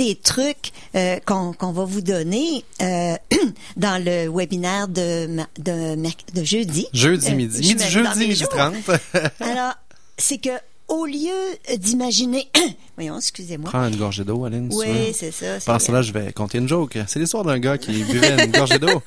[0.09, 3.15] des trucs euh, qu'on va vous donner euh,
[3.77, 5.29] dans le webinaire de
[5.59, 6.87] de, jeudi.
[6.95, 8.49] Jeudi Euh, midi, je midi, jeudi midi jours.
[8.49, 8.75] 30.
[9.41, 9.75] Alors,
[10.17, 10.51] c'est que
[10.89, 12.49] au lieu d'imaginer,
[12.97, 13.69] voyons, excusez-moi.
[13.69, 14.71] Prends une gorgée d'eau, Aline.
[14.73, 15.59] Oui, c'est ça.
[15.67, 16.97] Pendant cela, je vais compter une joke.
[17.07, 19.03] C'est l'histoire d'un gars qui buvait une gorgée d'eau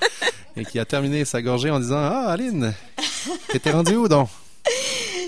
[0.55, 2.73] et qui a terminé sa gorgée en disant Ah, Aline,
[3.51, 4.29] t'étais rendu où donc?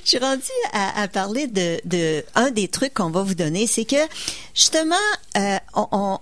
[0.04, 0.42] Je suis rendue
[0.74, 3.96] à, à parler de, de un des trucs qu'on va vous donner, c'est que
[4.54, 4.96] justement,
[5.38, 6.20] euh, on, on-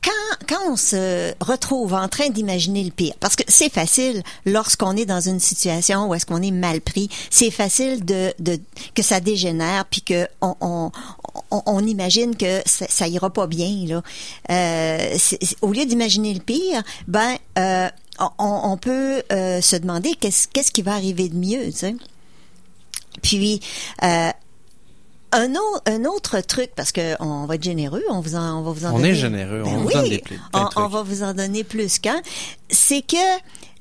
[0.00, 4.96] quand, quand on se retrouve en train d'imaginer le pire, parce que c'est facile lorsqu'on
[4.96, 8.60] est dans une situation où est-ce qu'on est mal pris, c'est facile de, de
[8.94, 10.92] que ça dégénère puis que on, on,
[11.50, 14.02] on, on imagine que ça, ça ira pas bien là.
[14.50, 15.18] Euh,
[15.62, 17.88] au lieu d'imaginer le pire, ben euh,
[18.20, 21.96] on, on peut euh, se demander qu'est-ce qu'est-ce qui va arriver de mieux, tu sais.
[23.20, 23.60] Puis
[24.02, 24.30] euh,
[25.34, 28.62] un, au- un autre truc, parce que on va être généreux, on vous en, on
[28.62, 29.10] va vous en On donner.
[29.10, 30.84] est généreux, on Ben vous oui, donne des pla- plein de on, trucs.
[30.84, 32.20] on va vous en donner plus qu'un.
[32.70, 33.16] C'est que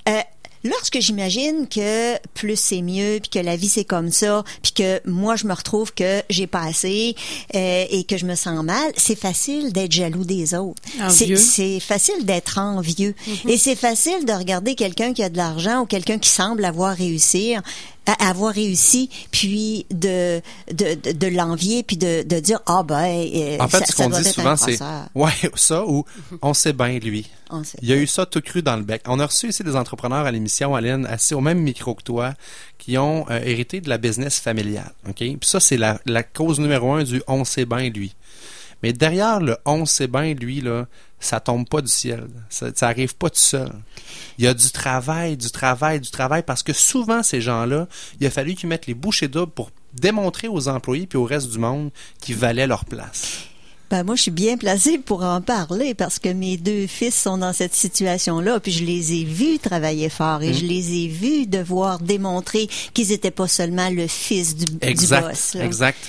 [0.09, 0.21] euh,
[0.63, 5.01] lorsque j'imagine que plus c'est mieux, puis que la vie c'est comme ça, puis que
[5.05, 7.15] moi je me retrouve que j'ai pas assez
[7.53, 10.81] euh, et que je me sens mal, c'est facile d'être jaloux des autres.
[11.09, 11.35] C'est Envieux.
[11.35, 13.13] c'est facile d'être envieux.
[13.49, 16.95] Et c'est facile de regarder quelqu'un qui a de l'argent ou quelqu'un qui semble avoir
[16.95, 17.61] réussir
[18.07, 20.41] à avoir réussi, puis de
[20.71, 22.95] de, de, de l'envier, puis de, de dire ah ben.
[23.33, 24.77] euh, En fait, ça- ce qu'on dit souvent, un c'est
[25.15, 26.03] ouais, ça ou
[26.41, 27.29] on sait bien lui.
[27.51, 29.03] On sait Il y a eu ça tout cru dans le bec.
[29.07, 32.33] On a reçu ici des entrepreneurs à l'émission, Aline, assis au même micro que toi,
[32.79, 34.91] qui ont euh, hérité de la business familiale.
[35.07, 38.15] Ok, puis ça c'est la, la cause numéro un du on sait bien lui.
[38.83, 40.87] Mais derrière le on sait bien lui là,
[41.21, 42.27] ça tombe pas du ciel.
[42.49, 43.71] Ça, ça arrive pas tout seul.
[44.37, 47.87] Il y a du travail, du travail, du travail parce que souvent ces gens-là,
[48.19, 51.49] il a fallu qu'ils mettent les bouchées doubles pour démontrer aux employés puis au reste
[51.49, 53.45] du monde qu'ils valaient leur place.
[53.91, 57.37] Ben moi, je suis bien placée pour en parler parce que mes deux fils sont
[57.37, 61.45] dans cette situation-là, puis je les ai vus travailler fort et je les ai vus
[61.45, 65.55] devoir démontrer qu'ils n'étaient pas seulement le fils du, boss.
[65.55, 65.65] là.
[65.65, 65.99] exact.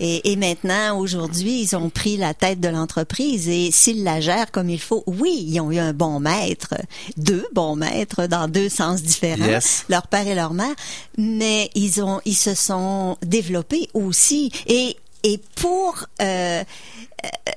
[0.00, 4.50] Et, et maintenant, aujourd'hui, ils ont pris la tête de l'entreprise et s'ils la gèrent
[4.50, 6.74] comme il faut, oui, ils ont eu un bon maître,
[7.16, 9.84] deux bons maîtres dans deux sens différents, Yes.
[9.88, 10.74] leur père et leur mère,
[11.18, 16.64] mais ils ont, ils se sont développés aussi et et pour euh, euh,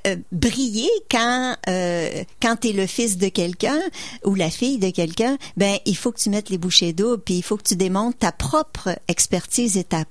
[0.06, 3.80] euh, briller quand euh, quand t'es le fils de quelqu'un
[4.26, 7.36] ou la fille de quelqu'un, ben il faut que tu mettes les bouchées doubles, puis
[7.36, 10.04] il faut que tu démontres ta propre expertise et ta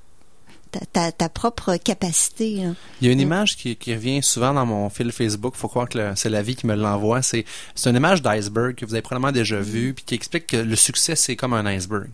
[0.73, 2.55] ta, ta, ta propre capacité.
[2.55, 2.71] là.
[3.01, 5.55] Il y a une image qui, qui revient souvent dans mon fil Facebook.
[5.55, 7.21] Faut croire que c'est la vie qui me l'envoie.
[7.21, 7.45] C'est
[7.85, 11.15] une image d'iceberg que vous avez probablement déjà vue, puis qui explique que le succès
[11.15, 12.09] c'est comme un iceberg.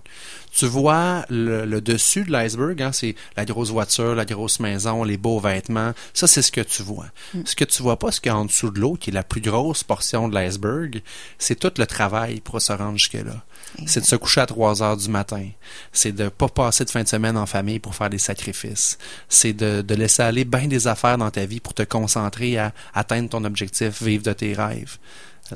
[0.51, 5.03] Tu vois le, le dessus de l'iceberg, hein, c'est la grosse voiture, la grosse maison,
[5.03, 5.93] les beaux vêtements.
[6.13, 7.05] Ça c'est ce que tu vois.
[7.45, 9.13] Ce que tu vois pas, ce qu'il y a en dessous de l'eau, qui est
[9.13, 11.01] la plus grosse portion de l'iceberg,
[11.37, 13.43] c'est tout le travail pour se rendre jusque là.
[13.85, 15.47] C'est de se coucher à 3 heures du matin.
[15.93, 18.97] C'est de pas passer de fin de semaine en famille pour faire des sacrifices.
[19.27, 22.73] C'est de, de laisser aller bien des affaires dans ta vie pour te concentrer à
[22.93, 24.97] atteindre ton objectif, vivre de tes rêves.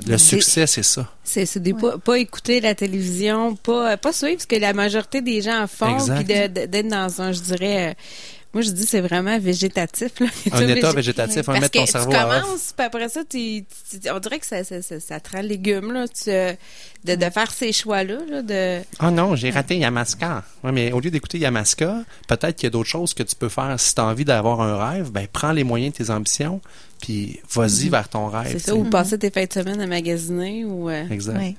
[0.08, 1.08] Le succès, c'est ça.
[1.24, 5.42] C'est des pas, pas écouter la télévision, pas pas suivre ce que la majorité des
[5.42, 7.96] gens font, puis d'être dans un, je dirais,
[8.54, 10.28] moi je dis c'est vraiment végétatif là.
[10.52, 13.22] Un état Végé- végétatif, un Parce mettre ton cerveau tu à commences, puis après ça,
[13.28, 16.54] tu, tu- on dirait que ça, ça, ça, ça te rend légume là, tu, euh,
[17.04, 18.82] de, de faire ces choix là, là de.
[19.02, 20.44] Oh non, j'ai raté Yamaska.
[20.64, 23.50] Ouais, mais au lieu d'écouter Yamaska, peut-être qu'il y a d'autres choses que tu peux
[23.50, 23.74] faire.
[23.80, 26.62] Si tu as envie d'avoir un rêve, ben prends les moyens de tes ambitions,
[27.04, 28.48] puis vas-y vers ton rêve.
[28.54, 30.90] C'est ça, ou passer tes fins de semaine à magasiner ou.
[30.90, 31.38] euh, Exact.
[31.38, 31.58] Oui.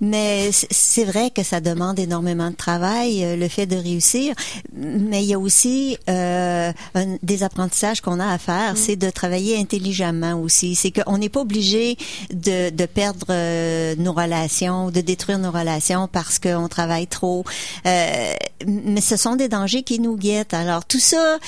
[0.00, 4.34] Mais c'est vrai que ça demande énormément de travail, euh, le fait de réussir.
[4.74, 9.10] Mais il y a aussi euh, un- des apprentissages qu'on a à faire, c'est de
[9.10, 10.74] travailler intelligemment aussi.
[10.76, 11.96] C'est qu'on n'est pas obligé
[12.32, 17.44] de, de perdre euh, nos relations, de détruire nos relations parce qu'on travaille trop.
[17.86, 18.34] Euh,
[18.66, 20.54] mais ce sont des dangers qui nous guettent.
[20.54, 21.38] Alors tout ça,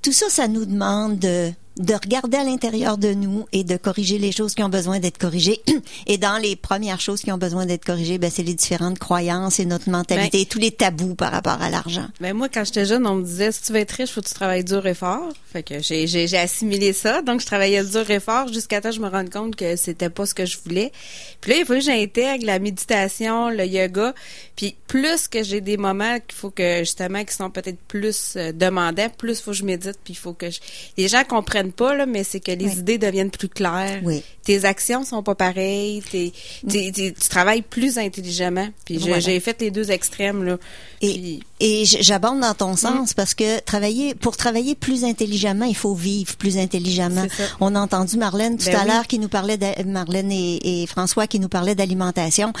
[0.00, 4.18] tout ça, ça nous demande de de regarder à l'intérieur de nous et de corriger
[4.18, 5.62] les choses qui ont besoin d'être corrigées.
[6.06, 9.58] Et dans les premières choses qui ont besoin d'être corrigées, ben, c'est les différentes croyances
[9.58, 12.06] et notre mentalité, Ben- et tous les tabous par rapport à l'argent.
[12.20, 14.28] Ben moi, quand j'étais jeune, on me disait si tu veux être riche, faut que
[14.28, 15.32] tu travailles dur et fort.
[15.52, 18.90] Fait que j'ai j'ai j'ai assimilé ça, donc je travaillais dur et fort jusqu'à temps
[18.90, 20.92] que je me rende compte que c'était pas ce que je voulais.
[21.40, 24.14] Puis là, il faut que j'intègre la méditation, le yoga.
[24.56, 28.52] Puis plus que j'ai des moments qu'il faut que justement qui sont peut-être plus euh,
[28.52, 29.98] demandants, plus faut que je médite.
[30.04, 30.60] Puis il faut que je...
[30.96, 32.72] les gens comprennent pas là, mais c'est que les Oui.
[32.78, 34.00] idées deviennent plus claires.
[34.04, 34.22] Oui.
[34.44, 36.02] Tes actions sont pas pareilles.
[36.10, 36.32] T'es-
[36.68, 38.68] t'es- t'es- tu travailles plus intelligemment.
[38.84, 39.20] Puis j'ai Voilà.
[39.20, 40.58] j'ai fait les deux extrêmes là.
[41.00, 45.76] Et, Puis- et j'abonde dans ton sens parce que travailler pour travailler plus intelligemment, il
[45.76, 47.26] faut vivre plus intelligemment.
[47.60, 48.88] On a entendu Marlène tout Ben à oui.
[48.88, 52.52] l'heure qui nous parlait de, Marlène et, et François qui nous parlaient d'alimentation.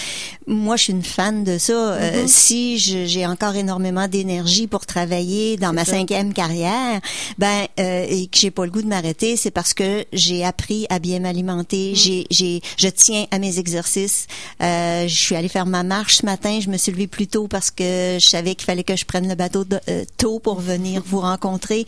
[0.46, 1.72] Moi, je suis une fan de ça.
[1.72, 2.00] Mm-hmm.
[2.00, 5.92] Euh, si je- j'ai encore énormément d'énergie pour travailler dans ma ça.
[5.92, 7.00] cinquième carrière,
[7.38, 10.86] ben euh, et que j'ai pas le goût de m'arrêter, c'est parce que j'ai appris
[10.90, 11.22] à bien Mm.
[11.22, 11.94] m'alimenter.
[11.94, 14.26] J'ai, j'ai, je tiens à mes exercices.
[14.62, 16.60] Euh, je suis allée faire ma marche ce matin.
[16.60, 19.28] Je me suis levée plus tôt parce que je savais qu'il fallait que je prenne
[19.28, 21.86] le bateau de- euh, tôt pour venir vous rencontrer.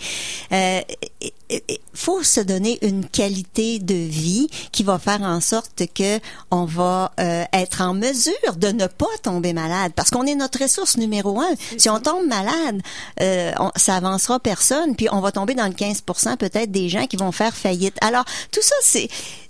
[0.53, 0.81] Euh,
[1.95, 6.19] faut se donner une qualité de vie qui va faire en sorte que
[6.51, 10.63] on va euh, être en mesure de ne pas tomber malade parce qu'on est notre
[10.63, 11.55] ressource numéro un.
[11.79, 12.81] Si on tombe malade,
[13.21, 17.07] euh, on, ça avancera personne, puis on va tomber dans le 15% peut-être des gens
[17.07, 17.97] qui vont faire faillite.
[18.01, 19.09] Alors tout ça c'est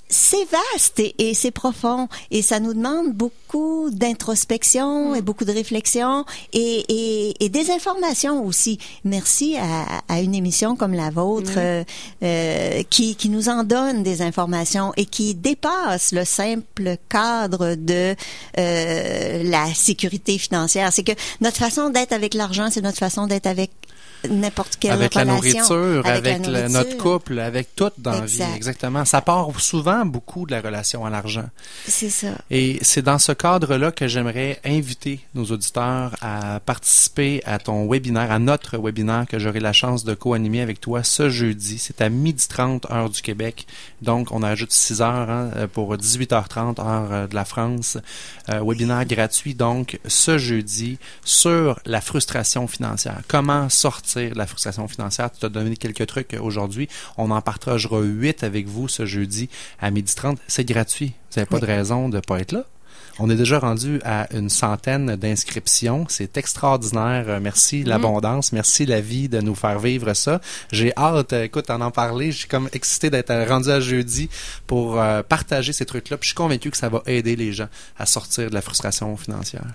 [0.09, 5.52] c'est vaste et, et c'est profond et ça nous demande beaucoup d'introspection et beaucoup de
[5.52, 8.78] réflexion et, et, et des informations aussi.
[9.05, 11.84] Merci à, à une émission comme la vôtre euh,
[12.22, 18.14] euh, qui, qui nous en donne des informations et qui dépasse le simple cadre de
[18.59, 20.92] euh, la sécurité financière.
[20.92, 23.70] C'est que notre façon d'être avec l'argent, c'est notre façon d'être avec
[24.31, 25.29] n'importe quelle avec relation.
[25.31, 26.70] la nourriture, avec, la le- nourriture.
[26.70, 28.35] notre couple, avec tout dans la vie.
[28.43, 28.57] Exact.
[28.57, 29.05] Exactement.
[29.05, 31.49] Ça part souvent beaucoup de la relation à l'argent.
[31.87, 32.29] C'est ça.
[32.51, 38.31] Et c'est dans ce cadre-là que j'aimerais inviter nos auditeurs à participer à ton webinaire,
[38.31, 41.79] à notre webinaire que j'aurai la chance de co-animer avec toi ce jeudi.
[41.79, 43.66] C'est à 12h30 heure du Québec.
[44.03, 47.99] Donc, on ajoute 6 heures hein, pour 18h30 heure euh, de la France.
[48.51, 53.20] Euh, webinaire gratuit, donc, ce jeudi sur la frustration financière.
[53.29, 55.31] Comment sortir de la frustration financière?
[55.31, 56.89] Tu t'as donné quelques trucs aujourd'hui.
[57.17, 59.49] On en partagera 8 avec vous ce jeudi
[59.81, 60.37] à 12h30.
[60.47, 61.15] C'est gratuit.
[61.31, 62.65] Vous n'avez pas de raison de ne pas être là.
[63.21, 66.05] On est déjà rendu à une centaine d'inscriptions.
[66.09, 67.27] C'est extraordinaire.
[67.29, 68.53] Euh, Merci l'abondance.
[68.53, 70.41] Merci la vie de nous faire vivre ça.
[70.73, 72.33] J'ai hâte, euh, écoute, d'en en parler.
[72.33, 74.29] Je suis comme excité d'être euh, rendu à jeudi
[74.67, 76.17] pour euh, partager ces trucs-là.
[76.17, 79.17] Puis je suis convaincu que ça va aider les gens à sortir de la frustration
[79.17, 79.67] financière.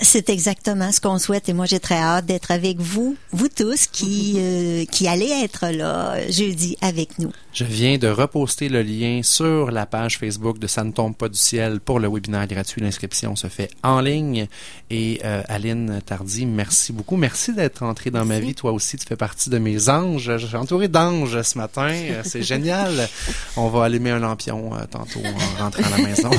[0.00, 3.86] C'est exactement ce qu'on souhaite et moi j'ai très hâte d'être avec vous, vous tous
[3.86, 7.32] qui euh, qui allez être là euh, jeudi avec nous.
[7.58, 11.28] Je viens de reposter le lien sur la page Facebook de Ça ne tombe pas
[11.28, 12.80] du ciel pour le webinaire gratuit.
[12.80, 14.46] L'inscription se fait en ligne.
[14.90, 17.16] Et euh, Aline Tardy, merci beaucoup.
[17.16, 18.54] Merci d'être entrée dans ma vie.
[18.54, 20.36] Toi aussi, tu fais partie de mes anges.
[20.36, 21.90] Je suis entouré d'anges ce matin.
[21.90, 23.08] Euh, C'est génial.
[23.56, 26.30] On va allumer un lampion euh, tantôt en rentrant à la maison.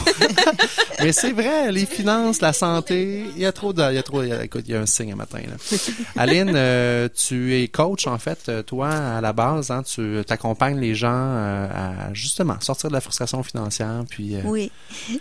[1.01, 4.29] Mais c'est vrai, les finances, la santé, il y a il y a trop, il
[4.29, 5.77] y a- écoute, il y a un signe un matin, là.
[6.17, 10.79] Aline, euh, tu es coach, en fait, euh, toi, à la base, hein, tu t'accompagnes
[10.79, 14.71] les gens euh, à, justement, sortir de la frustration financière, puis, Oui,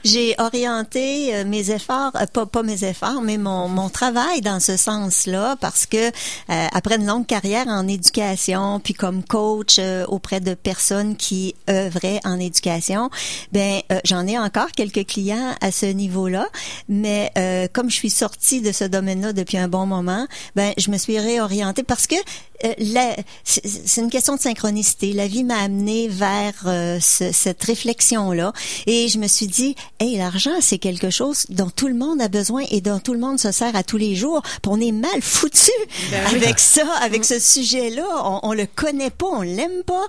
[0.04, 5.56] j'ai orienté mes efforts, pas pas mes efforts, mais mon mon travail dans ce sens-là
[5.60, 6.10] parce que
[6.48, 12.38] après une longue carrière en éducation, puis comme coach auprès de personnes qui œuvraient en
[12.38, 13.10] éducation,
[13.52, 16.46] ben j'en ai encore quelques clients à ce niveau-là,
[16.88, 17.32] mais
[17.72, 21.18] comme je suis sortie de ce domaine-là depuis un bon moment, ben je me suis
[21.18, 22.16] réorientée parce que
[22.64, 23.12] euh,
[23.44, 25.12] c'est une question de synchronicité.
[25.12, 28.52] La vie m'a amené vers euh, ce- cette réflexion-là
[28.86, 32.26] et je me suis dit, hey, l'argent, c'est quelque chose dont tout le monde a
[32.28, 34.42] besoin et dont tout le monde se sert à tous les jours.
[34.42, 35.70] Puis on est mal foutu
[36.10, 36.36] Ben oui.
[36.44, 38.06] avec ça, avec ce sujet-là.
[38.24, 40.06] On, on le connaît pas, on l'aime pas,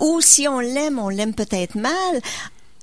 [0.00, 1.92] ou si on l'aime, on l'aime peut-être mal.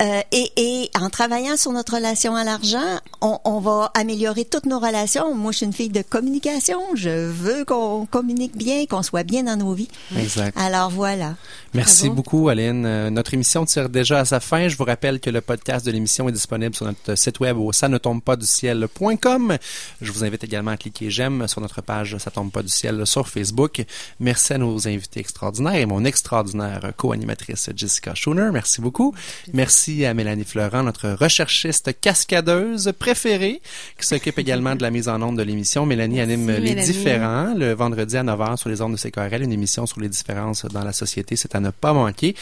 [0.02, 4.66] Euh, et, et en travaillant sur notre relation à l'argent, on, on va améliorer toutes
[4.66, 5.36] nos relations.
[5.36, 6.80] Moi, je suis une fille de communication.
[6.96, 9.90] Je veux qu'on communique bien, qu'on soit bien dans nos vies.
[10.18, 10.58] exact.
[10.58, 11.36] Alors voilà.
[11.74, 12.16] Merci Bravo.
[12.16, 12.86] beaucoup, Aline.
[12.86, 14.70] Euh, notre émission tire déjà à sa fin.
[14.70, 17.74] Je vous rappelle que le podcast de l'émission est disponible sur notre site web au
[17.74, 19.58] ça ne tombe pas du ciel.com.
[20.02, 23.06] Je vous invite également à cliquer j'aime sur notre page Ça tombe pas du ciel
[23.06, 23.84] sur Facebook.
[24.20, 28.50] Merci à nos invités extraordinaires et mon extraordinaire co-animatrice Jessica Schooner.
[28.54, 29.14] Merci beaucoup.
[29.54, 33.60] Merci à Mélanie Florent, notre recherchiste cascadeuse préférée,
[34.00, 35.86] qui s'occupe également de la mise en onde de l'émission.
[35.86, 39.52] Mélanie anime Merci, les différents le vendredi à 9h sur les ondes de CKRL, une
[39.52, 41.36] émission sur les différences dans la société.
[41.36, 42.36] C'est à ne pas manquer.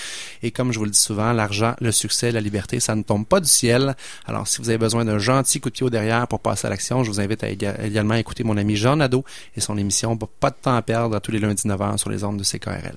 [0.43, 3.25] Et comme je vous le dis souvent, l'argent, le succès, la liberté, ça ne tombe
[3.25, 3.95] pas du ciel.
[4.25, 6.69] Alors, si vous avez besoin d'un gentil coup de pied au derrière pour passer à
[6.69, 9.23] l'action, je vous invite à éga- également écouter mon ami Jean Nadeau
[9.55, 12.37] et son émission Pas de temps à perdre tous les lundis 9h sur les ondes
[12.37, 12.95] de CKRL.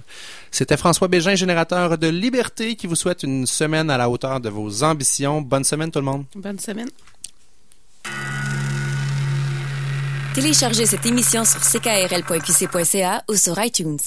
[0.51, 4.49] C'était François Bégin, générateur de liberté, qui vous souhaite une semaine à la hauteur de
[4.49, 5.41] vos ambitions.
[5.41, 6.25] Bonne semaine tout le monde.
[6.35, 6.89] Bonne semaine.
[10.35, 13.99] Téléchargez cette émission sur ckrl.qc.ca ou sur iTunes.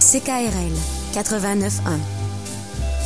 [0.00, 0.74] CKRL
[1.14, 2.23] 89.1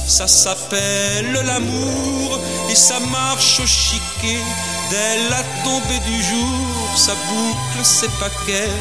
[0.09, 2.40] Ça s'appelle l'amour
[2.70, 4.42] et ça marche au chiquet.
[4.90, 8.72] Dès la tombée du jour, ça boucle ses paquets.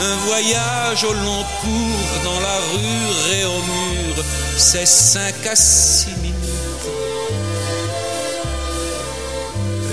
[0.00, 4.24] Un voyage au long cours dans la rue et au mur,
[4.56, 6.36] c'est cinq à six minutes.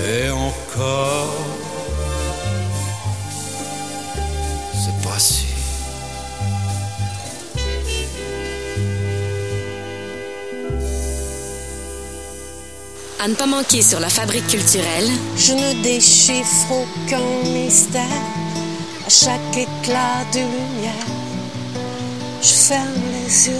[0.08, 1.34] Et encore,
[13.18, 18.02] À ne pas manquer sur la fabrique culturelle, Je ne déchiffre aucun mystère
[19.06, 21.06] à chaque éclat de lumière.
[22.42, 23.54] Je ferme les yeux.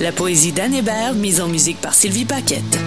[0.00, 2.78] La poésie d'Anne Hébert, mise en musique par Sylvie Paquette.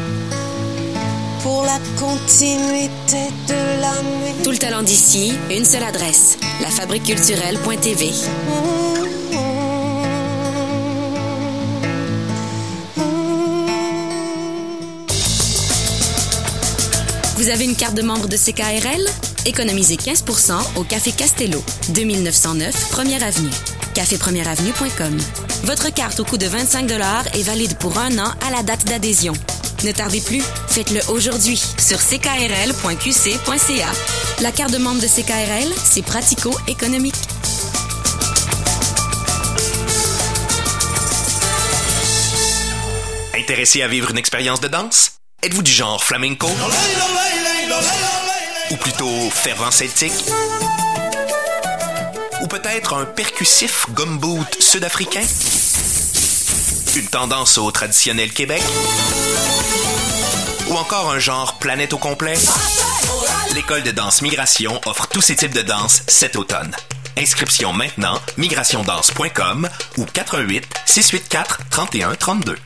[1.43, 4.43] Pour la continuité de la nuit.
[4.43, 8.11] tout le talent d'ici, une seule adresse, lafabriqueculturelle.tv.
[17.41, 19.03] Vous avez une carte de membre de CKRL?
[19.47, 23.49] Économisez 15% au Café Castello, 2909 Première Avenue.
[23.95, 25.17] cafépremièreavenue.com.
[25.63, 29.33] Votre carte au coût de 25 est valide pour un an à la date d'adhésion.
[29.83, 33.87] Ne tardez plus, faites-le aujourd'hui sur ckrl.qc.ca.
[34.43, 37.15] La carte de membre de CKRL, c'est pratico-économique.
[43.35, 45.20] Intéressé à vivre une expérience de danse?
[45.43, 46.47] Êtes-vous du genre flamenco?
[48.69, 50.13] Ou plutôt fervent celtique?
[52.41, 55.23] Ou peut-être un percussif gumboot sud-africain?
[56.95, 58.61] Une tendance au traditionnel Québec?
[60.67, 62.37] Ou encore un genre planète au complet?
[63.55, 66.75] L'école de danse Migration offre tous ces types de danse cet automne.
[67.17, 69.67] Inscription maintenant, migrationdanse.com
[69.97, 72.57] ou 88 684 31 32.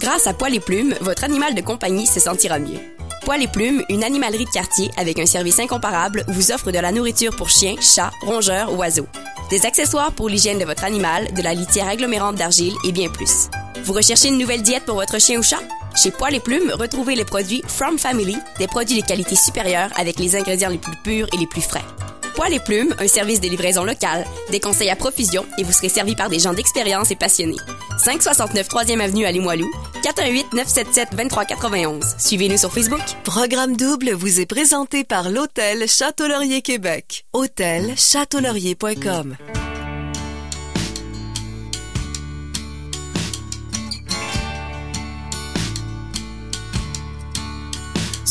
[0.00, 2.78] Grâce à Poil et Plumes, votre animal de compagnie se sentira mieux.
[3.24, 6.92] Poil et Plumes, une animalerie de quartier avec un service incomparable, vous offre de la
[6.92, 9.06] nourriture pour chiens, chats, rongeurs, oiseaux.
[9.50, 13.48] Des accessoires pour l'hygiène de votre animal, de la litière agglomérante d'argile et bien plus.
[13.84, 15.62] Vous recherchez une nouvelle diète pour votre chien ou chat?
[15.94, 20.18] Chez Poil et Plumes, retrouvez les produits From Family, des produits de qualité supérieure avec
[20.18, 21.84] les ingrédients les plus purs et les plus frais.
[22.28, 25.88] Poil et Plumes, un service de livraison locale, des conseils à profusion et vous serez
[25.88, 27.56] servi par des gens d'expérience et passionnés.
[27.98, 29.70] 569 3e Avenue à Limoilou,
[30.02, 32.16] 418 977 2391.
[32.18, 33.02] Suivez-nous sur Facebook.
[33.24, 37.24] Programme double vous est présenté par l'Hôtel Château-Laurier Québec.
[37.32, 37.94] Hôtel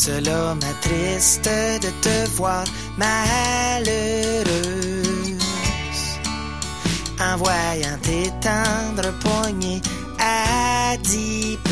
[0.08, 1.50] Cela m'attriste
[1.84, 2.64] de te voir
[2.96, 4.48] malheureuse
[7.20, 9.82] en voyant tes tendres poignets
[10.18, 11.68] adipeuses.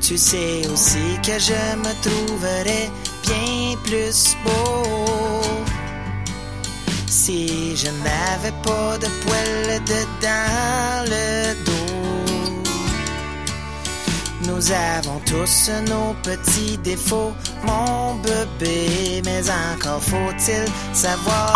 [0.00, 2.90] Tu sais aussi que je me trouverais
[3.22, 5.62] bien plus beau
[7.06, 11.79] si je n'avais pas de poils dedans le dos.
[14.50, 17.32] Nous avons tous nos petits défauts,
[17.62, 21.48] mon bébé, mais encore faut-il savoir